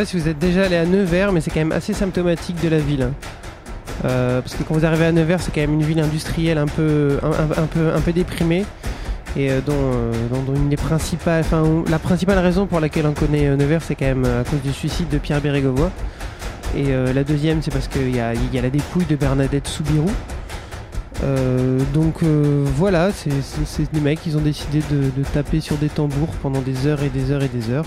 Si 0.04 0.18
vous 0.18 0.28
êtes 0.28 0.38
déjà 0.38 0.64
allé 0.64 0.76
à 0.76 0.84
Nevers, 0.86 1.32
mais 1.32 1.40
c'est 1.40 1.50
quand 1.50 1.60
même 1.60 1.72
assez 1.72 1.92
symptomatique 1.92 2.60
de 2.62 2.68
la 2.68 2.78
ville. 2.78 3.08
Euh, 4.04 4.40
parce 4.40 4.54
que 4.54 4.62
quand 4.64 4.74
vous 4.74 4.84
arrivez 4.84 5.06
à 5.06 5.12
Nevers, 5.12 5.40
c'est 5.40 5.52
quand 5.54 5.60
même 5.60 5.74
une 5.74 5.82
ville 5.82 6.00
industrielle 6.00 6.58
un 6.58 6.66
peu, 6.66 7.18
un, 7.22 7.66
peu, 7.66 7.92
un 7.94 8.00
peu 8.00 8.12
déprimée. 8.12 8.64
Et 9.36 9.50
euh, 9.50 9.60
dont, 9.64 9.72
euh, 9.74 10.12
dont- 10.32 10.42
dont 10.42 10.54
une 10.54 10.68
des 10.68 10.76
principales, 10.76 11.40
enfin, 11.40 11.64
la 11.88 11.98
principale 11.98 12.38
raison 12.38 12.66
pour 12.66 12.80
laquelle 12.80 13.06
on 13.06 13.12
connaît 13.12 13.48
Nevers, 13.56 13.82
c'est 13.82 13.94
quand 13.94 14.04
même 14.04 14.24
à 14.24 14.44
cause 14.48 14.60
du 14.62 14.72
suicide 14.72 15.08
de 15.08 15.18
Pierre 15.18 15.40
Bérégovoy. 15.40 15.90
Et 16.76 16.86
la 16.92 17.22
deuxième, 17.22 17.62
c'est 17.62 17.70
parce 17.70 17.86
qu'il 17.86 18.14
y 18.14 18.18
a, 18.18 18.32
la 18.34 18.70
dépouille 18.70 19.04
de 19.04 19.14
Bernadette 19.14 19.68
Soubirou. 19.68 20.10
Donc 21.94 22.24
voilà, 22.76 23.10
c'est 23.12 23.92
des 23.92 24.00
mecs, 24.00 24.18
ils 24.26 24.36
ont 24.36 24.40
décidé 24.40 24.80
de 24.90 25.22
taper 25.32 25.60
sur 25.60 25.76
des 25.76 25.88
tambours 25.88 26.34
pendant 26.42 26.60
des 26.60 26.88
heures 26.88 27.02
et 27.04 27.10
des 27.10 27.30
heures 27.30 27.44
et 27.44 27.48
des 27.48 27.70
heures. 27.70 27.84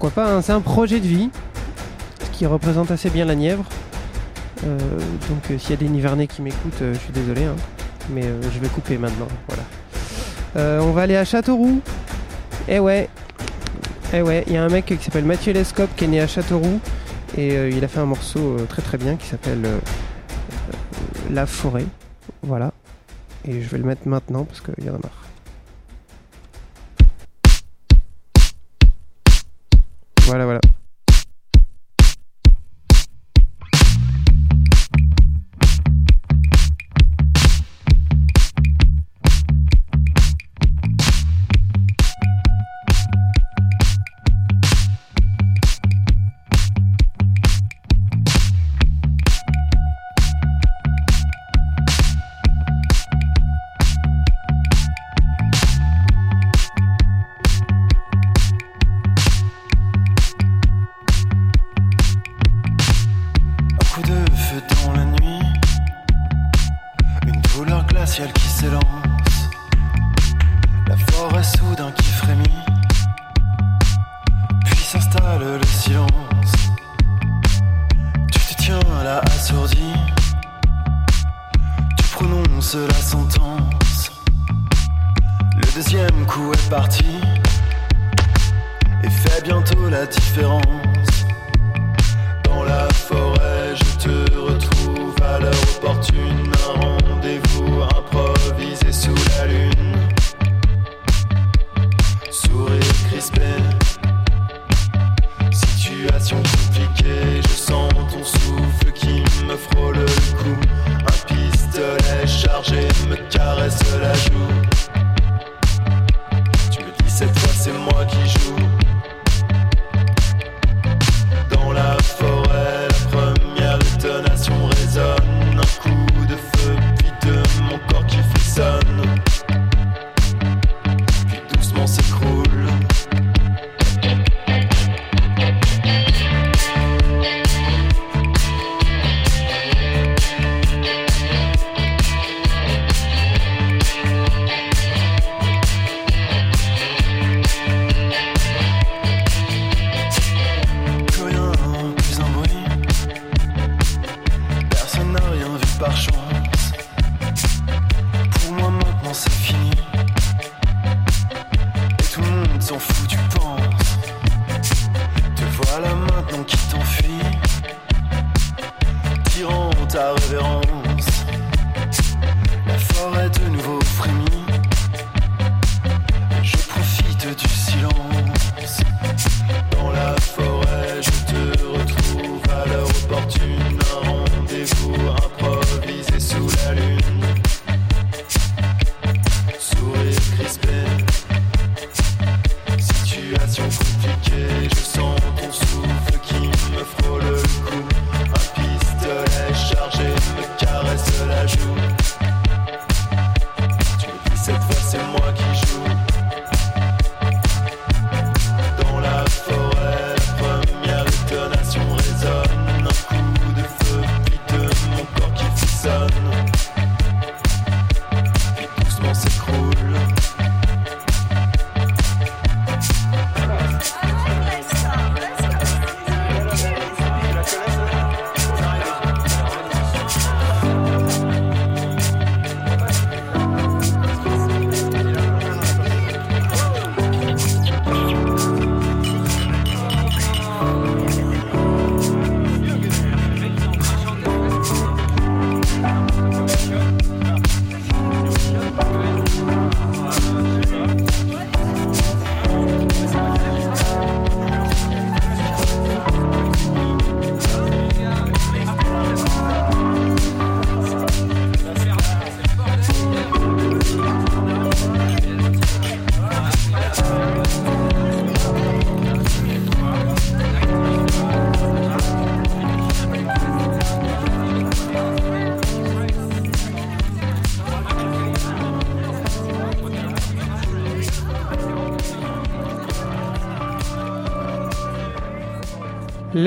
Pourquoi 0.00 0.24
pas, 0.24 0.32
hein, 0.32 0.40
c'est 0.40 0.52
un 0.52 0.62
projet 0.62 0.98
de 0.98 1.06
vie, 1.06 1.28
ce 2.24 2.30
qui 2.30 2.46
représente 2.46 2.90
assez 2.90 3.10
bien 3.10 3.26
la 3.26 3.34
Nièvre. 3.34 3.66
Euh, 4.64 4.78
donc 5.28 5.50
euh, 5.50 5.58
s'il 5.58 5.72
y 5.72 5.72
a 5.74 5.76
des 5.76 5.90
Nivernais 5.90 6.26
qui 6.26 6.40
m'écoutent, 6.40 6.80
euh, 6.80 6.94
je 6.94 6.98
suis 7.00 7.12
désolé, 7.12 7.44
hein, 7.44 7.54
mais 8.08 8.22
je 8.22 8.58
vais 8.60 8.68
couper 8.68 8.96
maintenant. 8.96 9.28
Voilà. 9.46 10.82
On 10.82 10.92
va 10.92 11.02
aller 11.02 11.16
à 11.16 11.26
Châteauroux. 11.26 11.82
Eh 12.66 12.78
ouais, 12.78 13.10
eh 14.14 14.22
ouais, 14.22 14.42
il 14.46 14.54
y 14.54 14.56
a 14.56 14.64
un 14.64 14.70
mec 14.70 14.86
qui 14.86 14.96
s'appelle 14.96 15.26
Mathieu 15.26 15.52
Lescope 15.52 15.94
qui 15.94 16.04
est 16.04 16.08
né 16.08 16.22
à 16.22 16.26
Châteauroux 16.26 16.80
et 17.36 17.68
il 17.68 17.84
a 17.84 17.88
fait 17.88 18.00
un 18.00 18.06
morceau 18.06 18.56
très 18.70 18.80
très 18.80 18.96
bien 18.96 19.16
qui 19.16 19.26
s'appelle 19.26 19.68
La 21.30 21.44
forêt. 21.44 21.84
Voilà. 22.42 22.72
Et 23.46 23.60
je 23.60 23.68
vais 23.68 23.76
le 23.76 23.84
mettre 23.84 24.08
maintenant 24.08 24.44
parce 24.44 24.62
qu'il 24.62 24.82
y 24.82 24.88
en 24.88 24.94
a 24.94 24.98
marre. 24.98 25.19
Voilà, 30.26 30.44
voilà. 30.44 30.60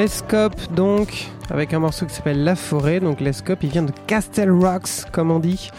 Lescope 0.04 0.60
donc, 0.76 1.30
avec 1.50 1.74
un 1.74 1.80
morceau 1.80 2.06
qui 2.06 2.14
s'appelle 2.14 2.44
La 2.44 2.58
Forêt. 2.58 3.00
Donc 3.00 3.22
Lescope, 3.22 3.64
il 3.64 3.70
vient 3.70 3.84
de 3.84 3.94
Castle 4.06 4.52
Rocks, 4.52 5.10
comme 5.14 5.32
on 5.32 5.40
dit, 5.40 5.70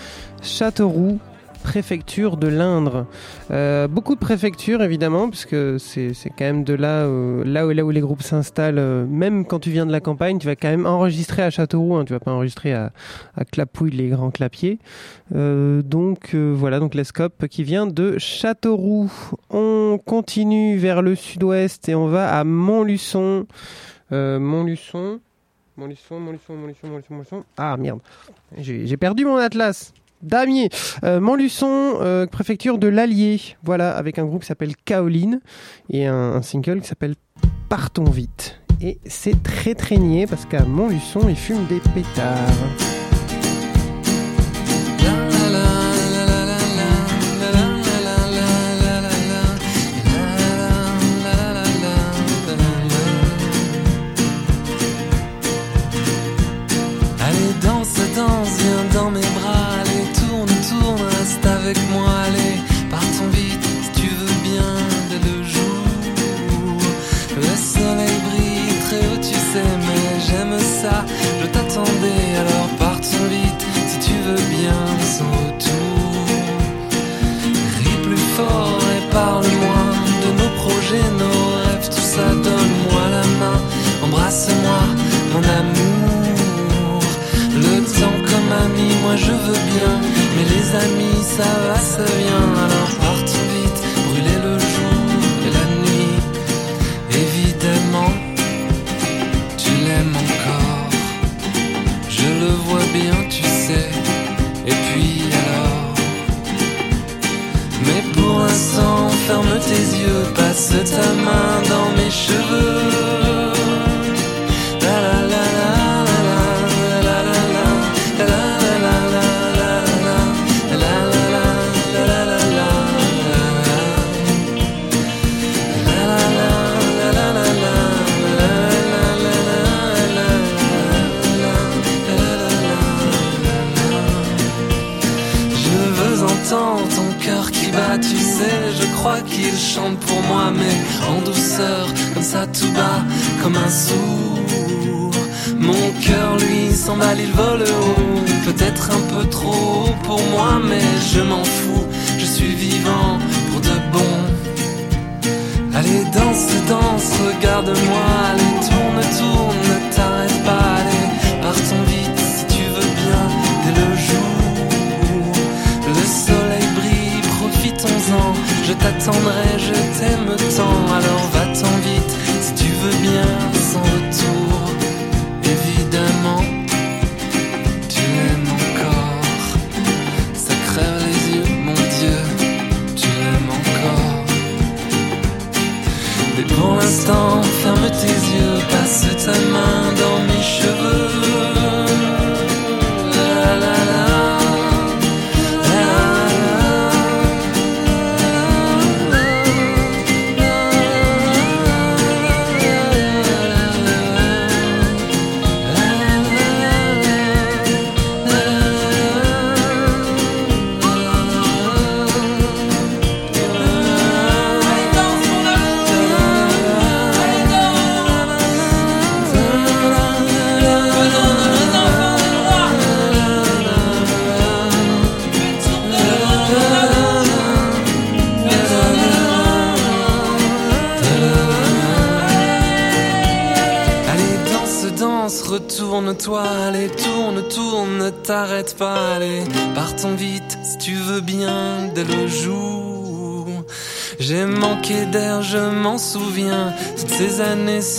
Châteauroux, 0.42 1.18
préfecture 1.62 2.38
de 2.38 2.48
l'Indre. 2.48 3.04
Euh, 3.50 3.87
beaucoup 3.87 4.14
de 4.14 4.20
préfectures 4.20 4.82
évidemment, 4.82 5.28
puisque 5.28 5.78
c'est 5.78 6.14
quand 6.38 6.44
même 6.46 6.64
de 6.64 6.72
là, 6.72 7.04
euh, 7.04 7.44
là, 7.44 7.66
où, 7.66 7.70
là 7.72 7.84
où 7.84 7.90
les 7.90 8.00
groupes 8.00 8.22
s'installent. 8.22 8.78
euh, 8.78 9.04
même 9.06 9.44
quand 9.44 9.58
tu 9.58 9.68
viens 9.68 9.84
de 9.84 9.92
la 9.92 10.00
campagne, 10.00 10.38
tu 10.38 10.46
vas 10.46 10.56
quand 10.56 10.70
même 10.70 10.87
enregistrer 10.87 11.42
à 11.42 11.50
Châteauroux, 11.50 11.96
hein, 11.96 12.06
tu 12.06 12.14
vas 12.14 12.20
pas 12.20 12.32
enregistrer 12.32 12.72
à, 12.72 12.92
à 13.37 13.44
Clapouille, 13.44 13.90
les 13.90 14.08
grands 14.08 14.30
clapiers. 14.30 14.78
Donc 15.32 16.34
voilà, 16.34 16.80
donc 16.80 16.94
Lescope 16.94 17.46
qui 17.48 17.62
vient 17.62 17.87
de 17.87 18.16
Châteauroux. 18.16 19.12
On 19.50 19.98
continue 20.02 20.78
vers 20.78 21.02
le 21.02 21.14
sud-ouest 21.14 21.90
et 21.90 21.94
on 21.94 22.06
va 22.06 22.34
à 22.34 22.42
Montluçon. 22.44 23.44
Euh, 24.14 24.38
Montluçon. 24.38 25.20
Montluçon, 25.77 26.20
Montluçon, 26.20 26.55
Montluçon, 26.55 26.87
Montluçon, 26.87 27.14
Montluçon. 27.14 27.44
Ah 27.57 27.77
merde, 27.77 27.98
j'ai 28.57 28.96
perdu 28.96 29.24
mon 29.24 29.37
atlas. 29.37 29.92
Damier, 30.22 30.70
euh, 31.03 31.20
Montluçon, 31.20 31.98
euh, 32.00 32.27
préfecture 32.27 32.79
de 32.79 32.87
l'Allier, 32.87 33.40
voilà, 33.62 33.94
avec 33.94 34.18
un 34.18 34.24
groupe 34.24 34.42
qui 34.42 34.46
s'appelle 34.46 34.74
Kaoline 34.85 35.40
et 35.90 36.07
un, 36.07 36.14
un 36.14 36.42
single 36.42 36.81
qui 36.81 36.87
s'appelle 36.87 37.16
Partons 37.68 38.05
vite. 38.05 38.61
Et 38.81 38.98
c'est 39.05 39.42
très 39.42 39.74
traînier 39.74 40.27
parce 40.27 40.46
qu'à 40.46 40.64
Montluçon, 40.64 41.29
ils 41.29 41.37
fument 41.37 41.66
des 41.66 41.81
pétards. 41.92 43.04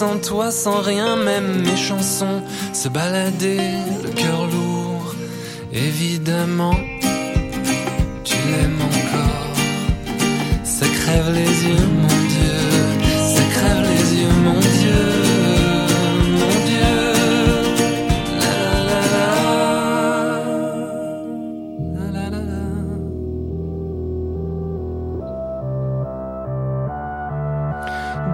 Sans 0.06 0.20
toi, 0.20 0.52
sans 0.52 0.82
rien, 0.82 1.16
même 1.16 1.64
mes 1.64 1.76
chansons 1.76 2.44
se 2.74 2.88
baladaient, 2.90 3.80
le 4.04 4.10
cœur 4.10 4.42
lourd, 4.54 5.16
évidemment, 5.74 6.78
tu 8.24 8.36
l'aimes 8.52 8.82
encore. 8.90 9.56
Ça 10.64 10.86
crève 11.00 11.30
les 11.34 11.54
yeux, 11.68 11.88
mon 12.04 12.18
Dieu, 12.34 12.58
ça 13.36 13.44
crève 13.56 13.84
les 13.92 14.22
yeux, 14.22 14.36
mon 14.44 14.60
Dieu. 14.60 15.26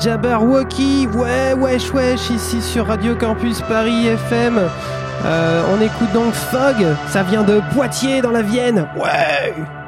Jabberwocky, 0.03 1.07
ouais, 1.13 1.40
wesh, 1.71 1.93
wesh, 1.93 2.29
ici 2.31 2.61
sur 2.61 2.87
Radio 2.87 3.15
Campus 3.15 3.61
Paris 3.61 4.07
FM. 4.07 4.59
Euh, 5.25 5.63
on 5.73 5.79
écoute 5.81 6.11
donc 6.13 6.33
Fog, 6.33 6.75
ça 7.07 7.23
vient 7.23 7.43
de 7.43 7.61
Poitiers 7.73 8.21
dans 8.21 8.31
la 8.31 8.41
Vienne. 8.41 8.87
Ouais 8.97 9.80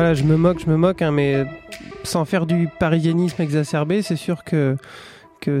Voilà, 0.00 0.14
je 0.14 0.22
me 0.22 0.36
moque, 0.36 0.60
je 0.60 0.70
me 0.70 0.76
moque, 0.76 1.02
hein, 1.02 1.10
mais 1.10 1.44
sans 2.04 2.24
faire 2.24 2.46
du 2.46 2.68
parisianisme 2.78 3.42
exacerbé, 3.42 4.00
c'est 4.00 4.14
sûr 4.14 4.44
que, 4.44 4.76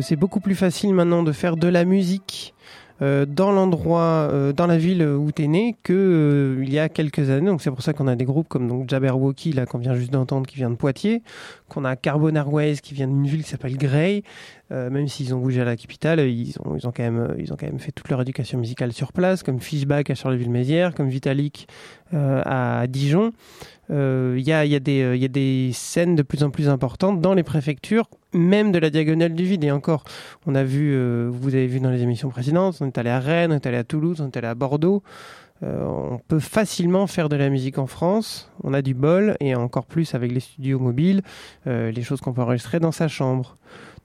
c'est 0.00 0.14
beaucoup 0.14 0.38
plus 0.38 0.54
facile 0.54 0.94
maintenant 0.94 1.24
de 1.24 1.32
faire 1.32 1.56
de 1.56 1.66
la 1.66 1.84
musique 1.84 2.54
euh, 3.02 3.26
dans 3.26 3.50
l'endroit, 3.50 4.28
euh, 4.30 4.52
dans 4.52 4.68
la 4.68 4.78
ville 4.78 5.02
où 5.02 5.32
t'es 5.32 5.48
né, 5.48 5.76
que 5.82 5.92
euh, 5.92 6.62
il 6.62 6.72
y 6.72 6.78
a 6.78 6.88
quelques 6.88 7.30
années. 7.30 7.48
Donc 7.48 7.62
c'est 7.62 7.70
pour 7.70 7.82
ça 7.82 7.92
qu'on 7.92 8.06
a 8.06 8.14
des 8.14 8.24
groupes 8.24 8.46
comme 8.48 8.68
donc 8.68 8.88
Jabberwocky 8.88 9.52
là 9.52 9.66
qu'on 9.66 9.78
vient 9.78 9.94
juste 9.94 10.12
d'entendre, 10.12 10.46
qui 10.46 10.54
vient 10.54 10.70
de 10.70 10.76
Poitiers, 10.76 11.22
qu'on 11.68 11.84
a 11.84 11.96
Carbon 11.96 12.32
Airways 12.36 12.76
qui 12.76 12.94
vient 12.94 13.08
d'une 13.08 13.26
ville 13.26 13.42
qui 13.42 13.50
s'appelle 13.50 13.76
Grey. 13.76 14.22
Même 14.70 15.08
s'ils 15.08 15.34
ont 15.34 15.38
bougé 15.38 15.62
à 15.62 15.64
la 15.64 15.76
capitale, 15.76 16.20
ils 16.20 16.54
ont, 16.62 16.76
ils 16.76 16.86
ont 16.86 16.92
quand 16.94 17.02
même, 17.02 17.34
ils 17.38 17.50
ont 17.54 17.56
quand 17.56 17.66
même 17.66 17.78
fait 17.78 17.90
toute 17.90 18.10
leur 18.10 18.20
éducation 18.20 18.58
musicale 18.58 18.92
sur 18.92 19.14
place, 19.14 19.42
comme 19.42 19.60
Fishback 19.60 20.10
à 20.10 20.14
Charleville-Mézières, 20.14 20.94
comme 20.94 21.08
Vitalik 21.08 21.68
à 22.12 22.86
Dijon. 22.86 23.32
Euh, 23.90 24.36
Il 24.38 24.46
y, 24.46 24.52
a, 24.52 24.64
y, 24.64 24.74
a 24.74 24.80
des, 24.80 25.02
euh, 25.02 25.16
y 25.16 25.24
a 25.24 25.28
des 25.28 25.70
scènes 25.72 26.14
de 26.14 26.22
plus 26.22 26.42
en 26.42 26.50
plus 26.50 26.68
importantes 26.68 27.20
dans 27.20 27.34
les 27.34 27.42
préfectures, 27.42 28.08
même 28.32 28.70
de 28.72 28.78
la 28.78 28.90
diagonale 28.90 29.34
du 29.34 29.44
vide. 29.44 29.64
Et 29.64 29.70
encore, 29.70 30.04
on 30.46 30.54
a 30.54 30.64
vu, 30.64 30.92
euh, 30.94 31.28
vous 31.32 31.54
avez 31.54 31.66
vu 31.66 31.80
dans 31.80 31.90
les 31.90 32.02
émissions 32.02 32.28
précédentes, 32.28 32.76
on 32.80 32.86
est 32.86 32.98
allé 32.98 33.10
à 33.10 33.20
Rennes, 33.20 33.52
on 33.52 33.56
est 33.56 33.66
allé 33.66 33.78
à 33.78 33.84
Toulouse, 33.84 34.20
on 34.20 34.26
est 34.26 34.36
allé 34.36 34.48
à 34.48 34.54
Bordeaux. 34.54 35.02
Euh, 35.64 35.84
on 35.84 36.18
peut 36.18 36.38
facilement 36.38 37.06
faire 37.08 37.28
de 37.28 37.36
la 37.36 37.48
musique 37.48 37.78
en 37.78 37.86
France. 37.86 38.50
On 38.62 38.74
a 38.74 38.82
du 38.82 38.94
bol 38.94 39.36
et 39.40 39.54
encore 39.56 39.86
plus 39.86 40.14
avec 40.14 40.30
les 40.30 40.40
studios 40.40 40.78
mobiles, 40.78 41.22
euh, 41.66 41.90
les 41.90 42.02
choses 42.02 42.20
qu'on 42.20 42.32
peut 42.32 42.42
enregistrer 42.42 42.78
dans 42.78 42.92
sa 42.92 43.08
chambre. 43.08 43.56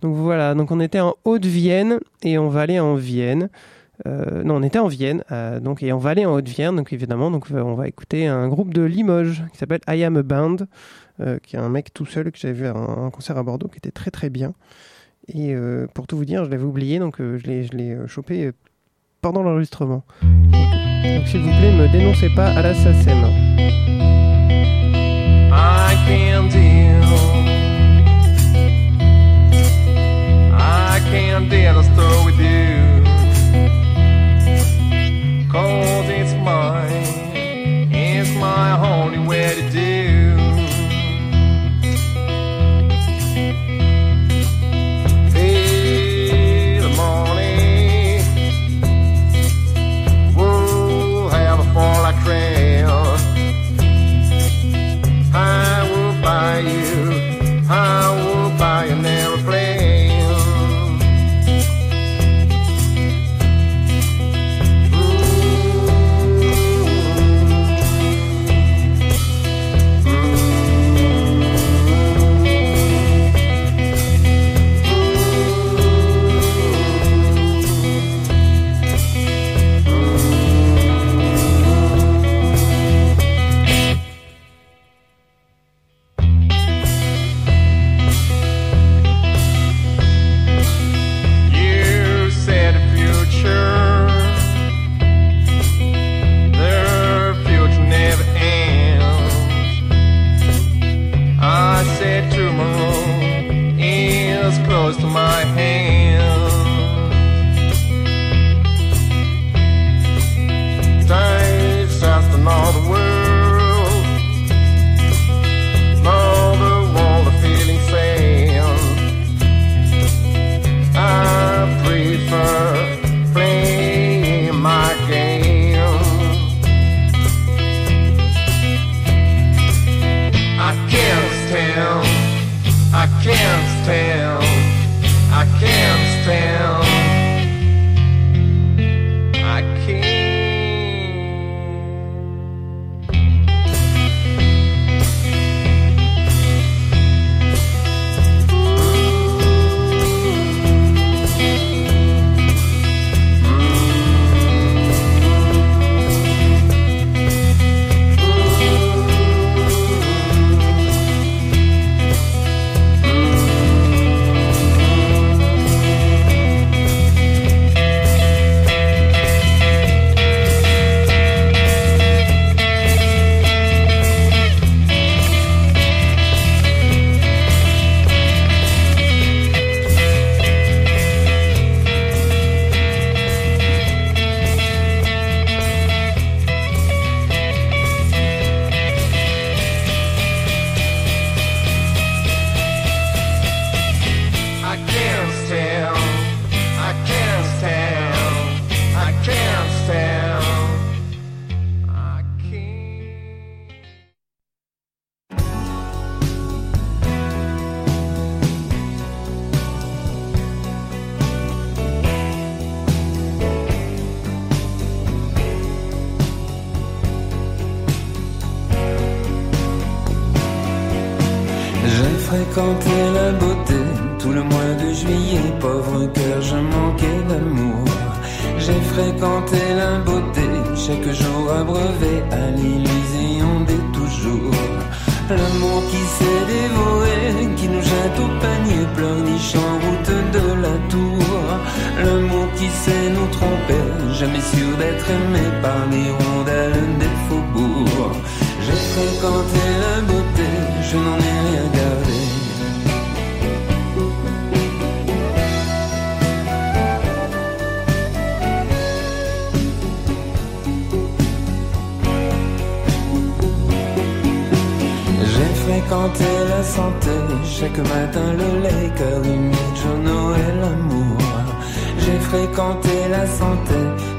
Donc 0.02 0.16
voilà, 0.16 0.56
donc 0.56 0.72
on 0.72 0.80
était 0.80 1.00
en 1.00 1.16
Haute-Vienne 1.26 2.00
et 2.24 2.38
on 2.38 2.50
va 2.50 2.62
aller 2.62 2.80
en 2.80 2.96
Vienne. 2.96 3.50
Euh, 4.06 4.44
non, 4.44 4.56
on 4.58 4.64
était 4.64 4.80
en 4.80 4.88
Vienne, 4.88 5.24
euh, 5.32 5.60
donc 5.60 5.82
et 5.82 5.94
on 5.94 5.98
va 5.98 6.10
aller 6.10 6.26
en 6.26 6.34
Haute-Vienne, 6.34 6.76
donc 6.76 6.92
évidemment, 6.92 7.32
euh, 7.32 7.62
on 7.62 7.74
va 7.74 7.88
écouter 7.88 8.28
un 8.28 8.48
groupe 8.50 8.74
de 8.74 8.82
Limoges 8.82 9.44
qui 9.52 9.58
s'appelle 9.58 9.80
I 9.88 10.04
Am 10.04 10.18
a 10.18 10.24
Band, 10.24 10.58
qui 11.44 11.56
est 11.56 11.60
un 11.60 11.70
mec 11.70 11.94
tout 11.94 12.06
seul 12.06 12.32
que 12.32 12.38
j'avais 12.38 12.54
vu 12.54 12.66
à 12.66 12.74
un, 12.74 13.10
concert 13.12 13.38
à 13.38 13.44
Bordeaux 13.44 13.68
qui 13.68 13.78
était 13.78 13.92
très 13.92 14.12
très 14.12 14.30
bien. 14.30 14.54
Et 15.28 15.56
pour 15.94 16.08
tout 16.08 16.18
vous 16.18 16.26
dire, 16.26 16.44
je 16.44 16.50
l'avais 16.50 16.64
oublié, 16.64 17.00
donc 17.00 17.18
je 17.20 17.46
l'ai 17.46 17.98
chopé 18.08 18.52
pendant 19.22 19.44
l'enregistrement. 19.44 20.04
Donc 20.22 21.28
s'il 21.28 21.42
vous 21.42 21.50
plaît, 21.50 21.72
me 21.72 21.88
dénoncez 21.92 22.30
pas 22.36 22.48
à 22.48 22.62
la. 22.64 22.74
I 25.56 25.96
can't 26.08 26.52
deal. 26.52 27.04
I 30.56 31.00
can't 31.12 31.50
with 32.26 32.40
you. 32.40 32.73
my 38.56 38.70
horny, 38.78 39.18
where 39.18 39.56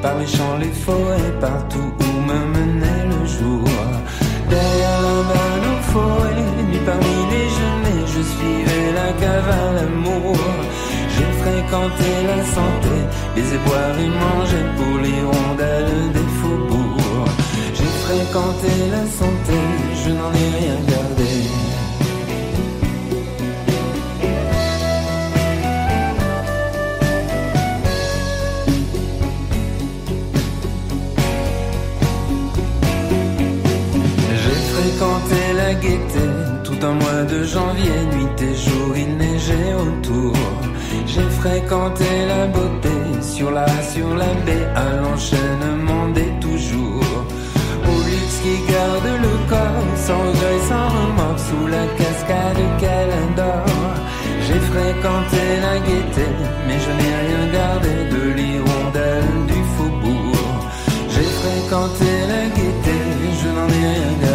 par 0.03 0.18
les 0.18 0.27
champs, 0.27 0.59
les 0.61 0.75
forêts, 0.87 1.33
partout 1.41 1.91
où 2.05 2.12
me 2.29 2.41
menait 2.55 3.05
le 3.12 3.27
jour. 3.37 3.64
Derrière 4.49 5.01
la 5.07 5.18
banne 5.31 5.68
aux 5.72 6.62
nuit 6.68 6.85
parmi 6.85 7.16
les 7.33 7.49
genêts, 7.59 8.05
je 8.14 8.22
suivais 8.35 8.89
la 9.01 9.11
cave 9.20 9.51
à 9.62 9.66
l'amour. 9.77 10.37
J'ai 11.14 11.31
fréquenté 11.43 12.11
la 12.31 12.41
santé, 12.57 12.95
les 13.37 13.49
éboueurs 13.57 13.99
y 14.07 14.11
mangeaient 14.25 14.70
pour 14.77 14.95
l'hirondelle 15.05 15.95
des 16.16 16.29
faubourgs. 16.39 17.31
J'ai 17.77 17.93
fréquenté 18.05 18.72
la 18.97 19.05
santé, 19.20 19.57
je 20.03 20.11
n'en 20.18 20.33
ai 20.43 20.49
rien 20.59 20.79
gardé. 20.93 21.34
Un 36.85 36.95
mois 36.95 37.24
de 37.24 37.43
janvier, 37.45 37.99
nuit 38.14 38.43
et 38.51 38.55
jour, 38.55 38.91
il 38.97 39.16
neigeait 39.16 39.74
autour. 39.87 40.37
J'ai 41.07 41.28
fréquenté 41.41 42.05
la 42.32 42.47
beauté 42.47 42.97
sur 43.22 43.51
la, 43.51 43.66
sur 43.93 44.11
la 44.14 44.32
baie, 44.45 44.66
à 44.85 44.89
l'enchaînement 45.01 46.09
des 46.14 46.32
toujours. 46.45 47.14
Au 47.93 47.97
luxe 48.09 48.39
qui 48.45 48.57
garde 48.72 49.09
le 49.26 49.35
corps, 49.51 49.91
sans 50.07 50.20
regret, 50.26 50.61
sans 50.70 50.89
remords, 50.97 51.41
sous 51.47 51.66
la 51.76 51.87
cascade 52.01 52.62
qu'elle 52.80 53.12
adore. 53.24 53.95
J'ai 54.47 54.61
fréquenté 54.72 55.43
la 55.66 55.76
gaieté, 55.87 56.28
mais 56.66 56.78
je 56.85 56.91
n'ai 56.99 57.14
rien 57.24 57.45
gardé 57.59 57.95
de 58.14 58.22
l'hirondelle 58.37 59.35
du 59.53 59.61
faubourg. 59.74 60.57
J'ai 61.12 61.30
fréquenté 61.41 62.11
la 62.32 62.43
gaieté, 62.57 62.99
je 63.41 63.49
n'en 63.57 63.68
ai 63.68 63.87
rien 63.95 64.12
gardé. 64.20 64.34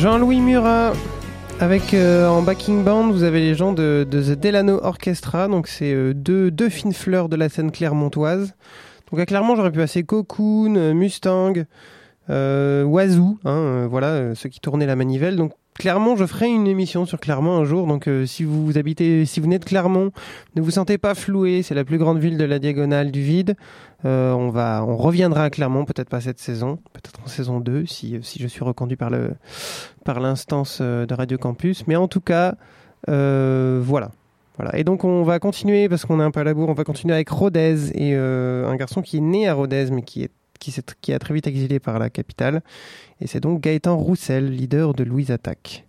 Jean-Louis 0.00 0.40
Murat. 0.40 0.94
Avec 1.60 1.92
euh, 1.92 2.26
en 2.26 2.40
backing 2.40 2.84
band, 2.84 3.10
vous 3.10 3.22
avez 3.22 3.40
les 3.40 3.54
gens 3.54 3.74
de, 3.74 4.08
The 4.10 4.30
Delano 4.30 4.80
Orchestra, 4.82 5.46
donc 5.46 5.68
c'est 5.68 5.92
euh, 5.92 6.14
deux, 6.14 6.50
deux 6.50 6.70
fines 6.70 6.94
fleurs 6.94 7.28
de 7.28 7.36
la 7.36 7.50
scène 7.50 7.70
clermontoise. 7.70 8.54
Donc 9.10 9.20
à 9.20 9.26
Clermont, 9.26 9.56
j'aurais 9.56 9.70
pu 9.70 9.78
passer 9.78 10.02
Cocoon, 10.02 10.74
euh, 10.76 10.94
Mustang, 10.94 11.52
euh, 12.30 12.86
hein, 13.44 13.86
voilà, 13.90 14.34
ceux 14.34 14.48
qui 14.48 14.60
tournaient 14.60 14.86
la 14.86 14.96
manivelle. 14.96 15.36
Clermont, 15.80 16.14
je 16.14 16.26
ferai 16.26 16.48
une 16.48 16.66
émission 16.66 17.06
sur 17.06 17.18
Clermont 17.18 17.56
un 17.56 17.64
jour. 17.64 17.86
Donc 17.86 18.06
euh, 18.06 18.26
si 18.26 18.44
vous 18.44 18.76
habitez, 18.76 19.24
si 19.24 19.40
vous 19.40 19.44
venez 19.44 19.58
de 19.58 19.64
Clermont, 19.64 20.12
ne 20.54 20.60
vous 20.60 20.72
sentez 20.72 20.98
pas 20.98 21.14
floué. 21.14 21.62
C'est 21.62 21.74
la 21.74 21.84
plus 21.84 21.96
grande 21.96 22.18
ville 22.18 22.36
de 22.36 22.44
la 22.44 22.58
diagonale 22.58 23.10
du 23.10 23.22
vide. 23.22 23.56
Euh, 24.04 24.32
on 24.32 24.50
va, 24.50 24.84
on 24.86 24.98
reviendra 24.98 25.44
à 25.44 25.48
Clermont, 25.48 25.86
peut-être 25.86 26.10
pas 26.10 26.20
cette 26.20 26.38
saison, 26.38 26.80
peut-être 26.92 27.20
en 27.24 27.28
saison 27.28 27.60
2 27.60 27.86
si 27.86 28.18
si 28.22 28.42
je 28.42 28.46
suis 28.46 28.62
reconduit 28.62 28.98
par 28.98 29.08
le 29.08 29.30
par 30.04 30.20
l'instance 30.20 30.80
euh, 30.82 31.06
de 31.06 31.14
Radio 31.14 31.38
Campus. 31.38 31.86
Mais 31.86 31.96
en 31.96 32.08
tout 32.08 32.20
cas, 32.20 32.56
euh, 33.08 33.80
voilà. 33.82 34.10
Voilà. 34.58 34.78
Et 34.78 34.84
donc 34.84 35.04
on 35.04 35.22
va 35.22 35.38
continuer 35.38 35.88
parce 35.88 36.04
qu'on 36.04 36.20
est 36.20 36.22
un 36.22 36.30
peu 36.30 36.40
à 36.40 36.44
la 36.44 36.52
bourre. 36.52 36.68
On 36.68 36.74
va 36.74 36.84
continuer 36.84 37.14
avec 37.14 37.30
Rodez 37.30 37.90
et 37.94 38.14
euh, 38.14 38.68
un 38.68 38.76
garçon 38.76 39.00
qui 39.00 39.16
est 39.16 39.22
né 39.22 39.48
à 39.48 39.54
Rodez 39.54 39.90
mais 39.90 40.02
qui 40.02 40.22
est 40.24 40.30
qui, 40.60 41.12
a 41.12 41.18
très 41.18 41.34
vite 41.34 41.46
exilé 41.46 41.80
par 41.80 41.98
la 41.98 42.10
capitale. 42.10 42.62
Et 43.20 43.26
c'est 43.26 43.40
donc 43.40 43.62
Gaëtan 43.62 43.96
Roussel, 43.96 44.50
leader 44.50 44.94
de 44.94 45.02
Louise 45.02 45.30
Attaque. 45.32 45.86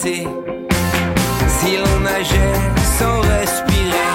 Si 0.00 1.76
l'on 1.76 2.00
nageait 2.00 2.54
sans 2.98 3.20
respirer, 3.20 4.08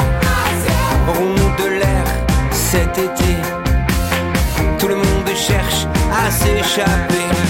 aurons-nous 1.08 1.64
de 1.64 1.70
l'air 1.70 2.06
cet 2.52 2.98
été 2.98 3.36
Tout 4.80 4.88
le 4.88 4.96
monde 4.96 5.36
cherche 5.36 5.86
à 6.12 6.32
s'échapper. 6.32 7.47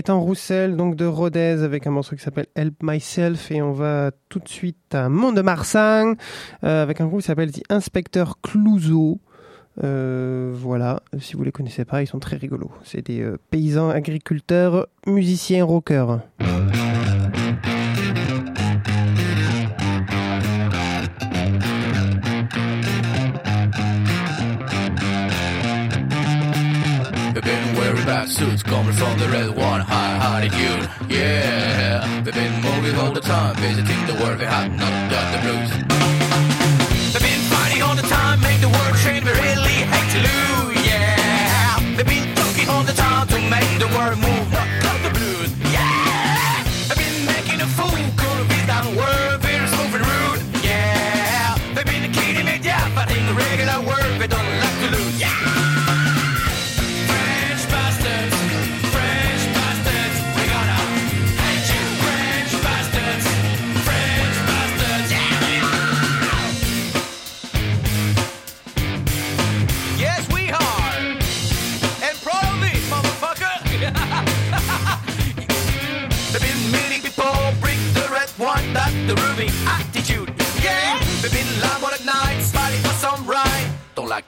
Gaëtan 0.00 0.18
Roussel, 0.18 0.76
donc 0.76 0.96
de 0.96 1.04
Rodez, 1.04 1.62
avec 1.62 1.86
un 1.86 1.90
morceau 1.90 2.16
qui 2.16 2.22
s'appelle 2.22 2.46
Help 2.54 2.82
Myself. 2.82 3.50
Et 3.50 3.60
on 3.60 3.72
va 3.72 4.12
tout 4.30 4.38
de 4.38 4.48
suite 4.48 4.94
à 4.94 5.10
Mont-de-Marsan, 5.10 6.14
euh, 6.64 6.82
avec 6.82 7.02
un 7.02 7.06
groupe 7.06 7.20
qui 7.20 7.26
s'appelle 7.26 7.52
The 7.52 7.60
Inspector 7.68 8.40
Clouseau. 8.40 9.20
Euh, 9.84 10.52
voilà, 10.54 11.02
si 11.18 11.36
vous 11.36 11.44
les 11.44 11.52
connaissez 11.52 11.84
pas, 11.84 12.02
ils 12.02 12.06
sont 12.06 12.18
très 12.18 12.38
rigolos. 12.38 12.70
C'est 12.82 13.04
des 13.04 13.20
euh, 13.20 13.36
paysans 13.50 13.90
agriculteurs, 13.90 14.86
musiciens, 15.06 15.66
rockers. 15.66 16.20
They've 27.42 27.54
been 27.54 27.74
wearing 27.74 28.04
black 28.04 28.28
suits 28.28 28.62
coming 28.62 28.92
from 28.92 29.18
the 29.18 29.26
red 29.28 29.48
one, 29.56 29.80
high 29.80 30.36
attitude. 30.36 30.90
Yeah, 31.08 32.20
they've 32.22 32.34
been 32.34 32.60
moving 32.60 32.94
all 32.96 33.12
the 33.12 33.22
time, 33.22 33.56
visiting 33.56 34.04
the 34.04 34.12
world, 34.22 34.38
they 34.40 34.44
have 34.44 34.70
not 34.76 35.10
got 35.10 35.32
the 35.32 35.38
blues. 35.40 35.70
They've 37.14 37.22
been 37.22 37.40
fighting 37.48 37.80
all 37.80 37.96
the 37.96 38.02
time, 38.02 38.42
make 38.42 38.60
the 38.60 38.68
world 38.68 38.94
change, 39.00 39.24
they 39.24 39.32
really 39.32 39.80
hate 39.88 40.10
to 40.12 40.20
lose. 40.20 40.84
Yeah, 40.84 41.80
they've 41.96 42.06
been 42.06 42.34
talking 42.34 42.68
all 42.68 42.82
the 42.82 42.92
time 42.92 43.26
to 43.28 43.40
make 43.48 43.72
the 43.80 43.88
world 43.96 44.18
move, 44.20 44.39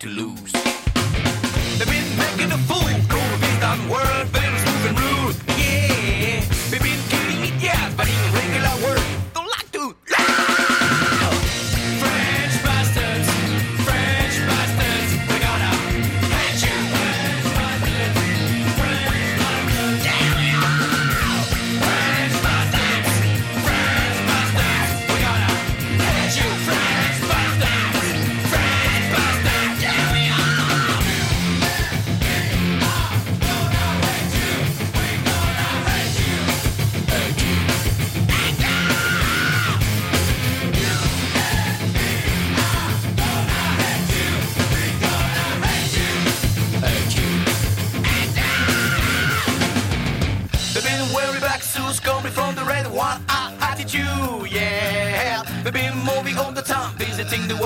to 0.02 0.08
lose. 0.08 0.52
They've 1.78 1.86
been 1.86 2.18
making 2.18 2.50
a 2.50 2.58
fool, 2.66 2.90
go 3.06 3.20
to 3.20 3.38
be 3.40 3.60
done 3.60 3.88
world, 3.88 4.32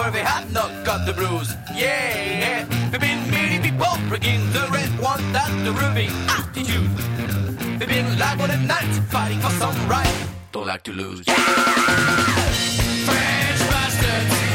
world, 0.06 0.14
they 0.14 0.22
have 0.22 0.52
not 0.52 0.70
got 0.84 1.06
the 1.06 1.12
blues, 1.12 1.54
yeah. 1.74 2.64
They've 2.90 3.00
been 3.00 3.28
meeting 3.30 3.62
people, 3.62 3.96
bringing 4.08 4.50
the 4.52 4.68
red 4.70 4.90
one, 5.00 5.32
that's 5.32 5.50
the 5.64 5.72
ruby 5.72 6.08
attitude. 6.28 6.90
They've 7.78 7.88
been 7.88 8.18
live 8.18 8.40
all 8.40 8.46
the 8.46 8.56
night, 8.56 8.84
fighting 9.10 9.40
for 9.40 9.50
some 9.50 9.74
right, 9.88 10.26
don't 10.52 10.66
like 10.66 10.84
to 10.84 10.92
lose. 10.92 11.24
French 11.26 11.40
bastards, 13.70 14.45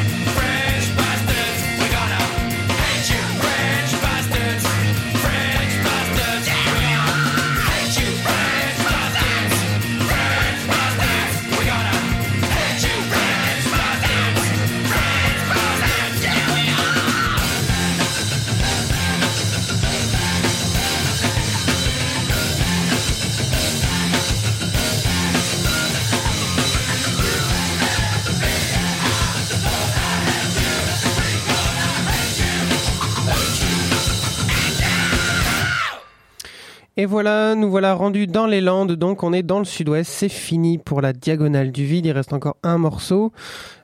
Et 36.98 37.06
voilà, 37.06 37.56
nous 37.56 37.70
voilà 37.70 37.94
rendus 37.94 38.28
dans 38.28 38.48
les 38.48 38.60
Landes, 38.60 38.92
donc 38.92 39.24
on 39.24 39.32
est 39.32 39.44
dans 39.44 39.60
le 39.60 39.66
sud-ouest, 39.66 40.12
c'est 40.12 40.28
fini 40.28 40.78
pour 40.78 41.00
la 41.00 41.14
diagonale 41.14 41.72
du 41.72 41.86
vide, 41.86 42.06
il 42.06 42.12
reste 42.12 42.34
encore 42.34 42.58
un 42.64 42.78
morceau. 42.78 43.32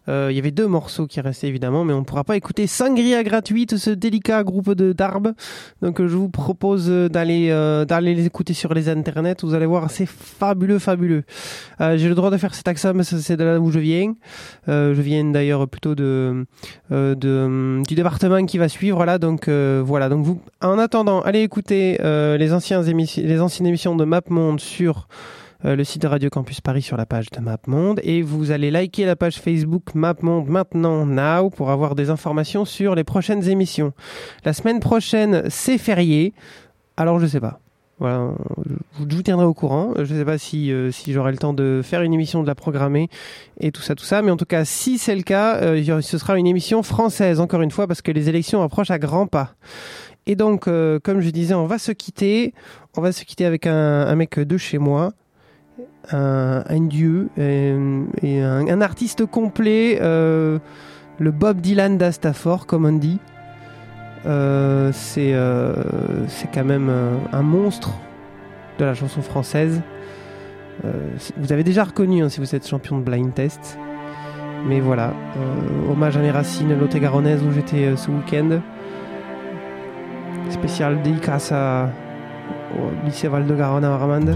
Euh, 0.09 0.27
il 0.31 0.35
y 0.35 0.39
avait 0.39 0.51
deux 0.51 0.67
morceaux 0.67 1.07
qui 1.07 1.19
restaient 1.21 1.47
évidemment, 1.47 1.83
mais 1.83 1.93
on 1.93 1.99
ne 1.99 2.05
pourra 2.05 2.23
pas 2.23 2.37
écouter 2.37 2.67
Sangria 2.67 3.23
gratuite, 3.23 3.77
ce 3.77 3.89
délicat 3.89 4.43
groupe 4.43 4.73
de 4.73 4.93
d'arbes. 4.93 5.33
Donc 5.81 5.99
euh, 5.99 6.07
je 6.07 6.15
vous 6.15 6.29
propose 6.29 6.87
euh, 6.89 7.09
d'aller 7.09 7.47
d'aller 7.87 8.15
les 8.15 8.25
écouter 8.25 8.53
sur 8.53 8.73
les 8.73 8.89
internets, 8.89 9.35
vous 9.43 9.53
allez 9.53 9.65
voir, 9.65 9.89
c'est 9.91 10.05
fabuleux, 10.05 10.79
fabuleux. 10.79 11.23
J'ai 11.79 12.09
le 12.09 12.15
droit 12.15 12.31
de 12.31 12.37
faire 12.37 12.55
cet 12.55 12.67
accent, 12.67 12.93
mais 12.93 13.03
c'est 13.03 13.37
de 13.37 13.43
là 13.43 13.59
où 13.59 13.71
je 13.71 13.79
viens. 13.79 14.13
Je 14.67 15.01
viens 15.01 15.23
d'ailleurs 15.25 15.67
plutôt 15.67 15.95
de, 15.95 16.45
du 16.91 17.95
département 17.95 18.45
qui 18.45 18.57
va 18.57 18.69
suivre 18.69 19.05
là, 19.05 19.17
donc 19.17 19.49
voilà. 19.49 20.09
Donc 20.09 20.25
vous, 20.25 20.41
en 20.61 20.79
attendant, 20.79 21.21
allez 21.21 21.41
écouter 21.41 21.97
les 22.01 22.53
anciens 22.53 22.83
émissions, 22.83 23.23
les 23.25 23.39
anciennes 23.39 23.67
émissions 23.67 23.95
de 23.95 24.05
MapMonde 24.05 24.59
sur 24.59 25.07
euh, 25.65 25.75
le 25.75 25.83
site 25.83 26.01
de 26.01 26.07
Radio 26.07 26.29
Campus 26.29 26.61
Paris 26.61 26.81
sur 26.81 26.97
la 26.97 27.05
page 27.05 27.29
de 27.31 27.39
MapMonde 27.39 27.99
et 28.03 28.21
vous 28.21 28.51
allez 28.51 28.71
liker 28.71 29.05
la 29.05 29.15
page 29.15 29.39
Facebook 29.39 29.95
MapMonde 29.95 30.47
maintenant 30.47 31.05
now 31.05 31.49
pour 31.49 31.71
avoir 31.71 31.95
des 31.95 32.09
informations 32.09 32.65
sur 32.65 32.95
les 32.95 33.03
prochaines 33.03 33.47
émissions. 33.47 33.93
La 34.45 34.53
semaine 34.53 34.79
prochaine, 34.79 35.43
c'est 35.49 35.77
férié. 35.77 36.33
Alors 36.95 37.19
je 37.19 37.27
sais 37.27 37.39
pas. 37.39 37.59
Voilà, 37.99 38.31
je 38.99 39.05
vous 39.15 39.23
tiendrai 39.23 39.45
au 39.45 39.55
courant. 39.55 39.93
Je 39.97 40.05
sais 40.05 40.25
pas 40.25 40.37
si 40.37 40.71
euh, 40.71 40.91
si 40.91 41.13
j'aurai 41.13 41.31
le 41.31 41.37
temps 41.37 41.53
de 41.53 41.81
faire 41.83 42.03
une 42.03 42.13
émission 42.13 42.43
de 42.43 42.47
la 42.47 42.53
programmer 42.53 43.09
et 43.59 43.71
tout 43.71 43.81
ça 43.81 43.95
tout 43.95 44.03
ça, 44.03 44.21
mais 44.21 44.29
en 44.29 44.37
tout 44.37 44.45
cas, 44.45 44.65
si 44.65 44.99
c'est 44.99 45.15
le 45.15 45.23
cas, 45.23 45.57
euh, 45.57 46.01
ce 46.01 46.17
sera 46.19 46.37
une 46.37 46.45
émission 46.45 46.83
française 46.83 47.39
encore 47.39 47.61
une 47.61 47.71
fois 47.71 47.87
parce 47.87 48.03
que 48.03 48.11
les 48.11 48.29
élections 48.29 48.61
approchent 48.61 48.91
à 48.91 48.99
grands 48.99 49.25
pas. 49.25 49.55
Et 50.27 50.35
donc, 50.35 50.67
euh, 50.67 50.99
comme 50.99 51.21
je 51.21 51.29
disais, 51.31 51.55
on 51.55 51.65
va 51.65 51.79
se 51.79 51.91
quitter. 51.91 52.53
On 52.97 53.01
va 53.01 53.11
se 53.11 53.23
quitter 53.23 53.45
avec 53.45 53.65
un, 53.65 53.73
un 53.73 54.15
mec 54.15 54.39
de 54.39 54.57
chez 54.57 54.77
moi, 54.77 55.13
un, 56.11 56.81
dieu 56.81 57.29
et 57.37 58.41
un, 58.41 58.81
artiste 58.81 59.25
complet, 59.25 59.99
euh, 60.01 60.59
le 61.19 61.31
Bob 61.31 61.59
Dylan 61.61 61.97
d'Astafor, 61.97 62.65
comme 62.65 62.85
on 62.85 62.93
dit. 62.93 63.19
Euh, 64.25 64.91
c'est 64.93 65.33
euh, 65.33 65.73
c'est 66.27 66.51
quand 66.51 66.65
même 66.65 66.91
un, 67.31 67.41
monstre 67.41 67.91
de 68.79 68.85
la 68.85 68.93
chanson 68.93 69.21
française. 69.21 69.81
Vous 71.37 71.51
avez 71.51 71.63
déjà 71.63 71.85
reconnu 71.85 72.23
hein, 72.23 72.29
si 72.29 72.39
vous 72.39 72.53
êtes 72.53 72.67
champion 72.67 72.99
de 72.99 73.03
blind 73.03 73.33
test. 73.33 73.79
Mais 74.67 74.79
voilà, 74.79 75.13
hommage 75.89 76.17
à 76.17 76.19
mes 76.19 76.31
racines 76.31 76.77
lot-et-garonnaises 76.77 77.41
où 77.43 77.51
j'étais 77.51 77.95
ce 77.95 78.11
week-end. 78.11 78.59
Spécial 80.49 81.01
dédicace 81.01 81.51
à, 81.51 81.89
au 82.77 83.05
lycée 83.05 83.27
Val-de-Garonne 83.27 83.85
à 83.85 83.93
Armande. 83.93 84.35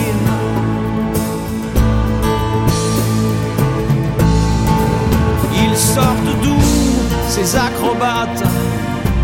Ces 7.31 7.55
acrobates 7.55 8.43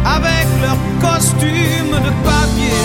avec 0.05 0.47
leurs 0.61 0.83
costumes 1.01 1.97
de 2.07 2.11
papier. 2.23 2.83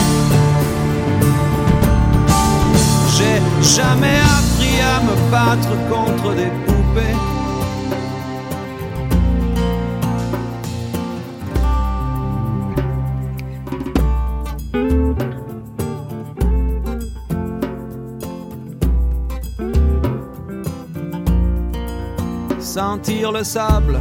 J'ai 3.16 3.38
jamais 3.76 4.18
appris 4.36 4.80
à 4.80 5.00
me 5.06 5.14
battre 5.30 5.72
contre 5.88 6.34
des 6.34 6.50
poupées. 6.66 7.16
Sentir 22.58 23.30
le 23.30 23.44
sable 23.44 24.00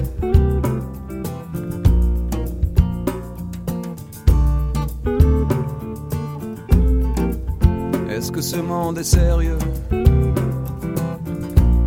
Est-ce 8.21 8.31
que 8.31 8.41
ce 8.41 8.57
monde 8.57 8.99
est 8.99 9.03
sérieux 9.03 9.57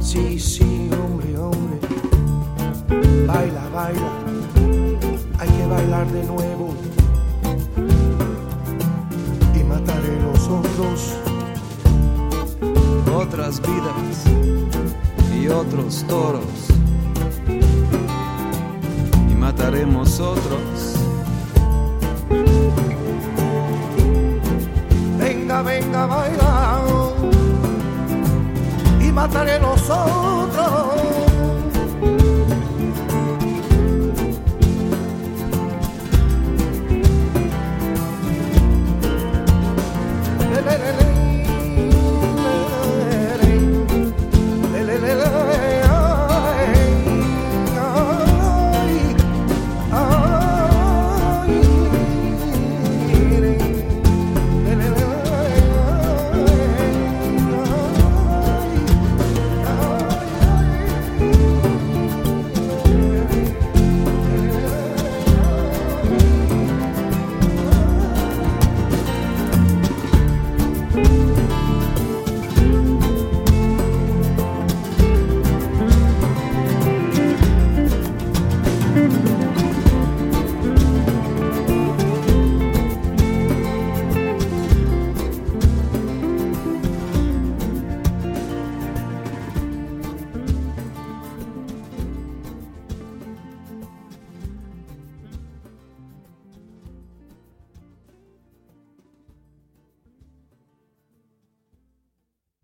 Sí, 0.00 0.36
sí, 0.40 0.90
hombre, 0.92 1.22
hombre. 1.38 1.78
Baila, 3.28 3.62
baila. 3.72 4.10
Hay 5.38 5.48
que 5.48 5.66
bailar 5.68 6.04
de 6.10 6.24
nuevo. 6.24 6.74
Y 9.54 9.62
mataré 9.62 10.20
los 10.22 10.48
otros. 10.48 11.14
Otras 13.14 13.60
vidas 13.60 14.24
y 15.40 15.46
otros 15.46 16.04
toros. 16.08 16.68
Y 19.30 19.34
mataremos 19.36 20.18
otros. 20.18 20.93
venga 25.64 26.06
bailando 26.06 27.16
y 29.00 29.10
mataré 29.10 29.58
nosotros. 29.58 31.13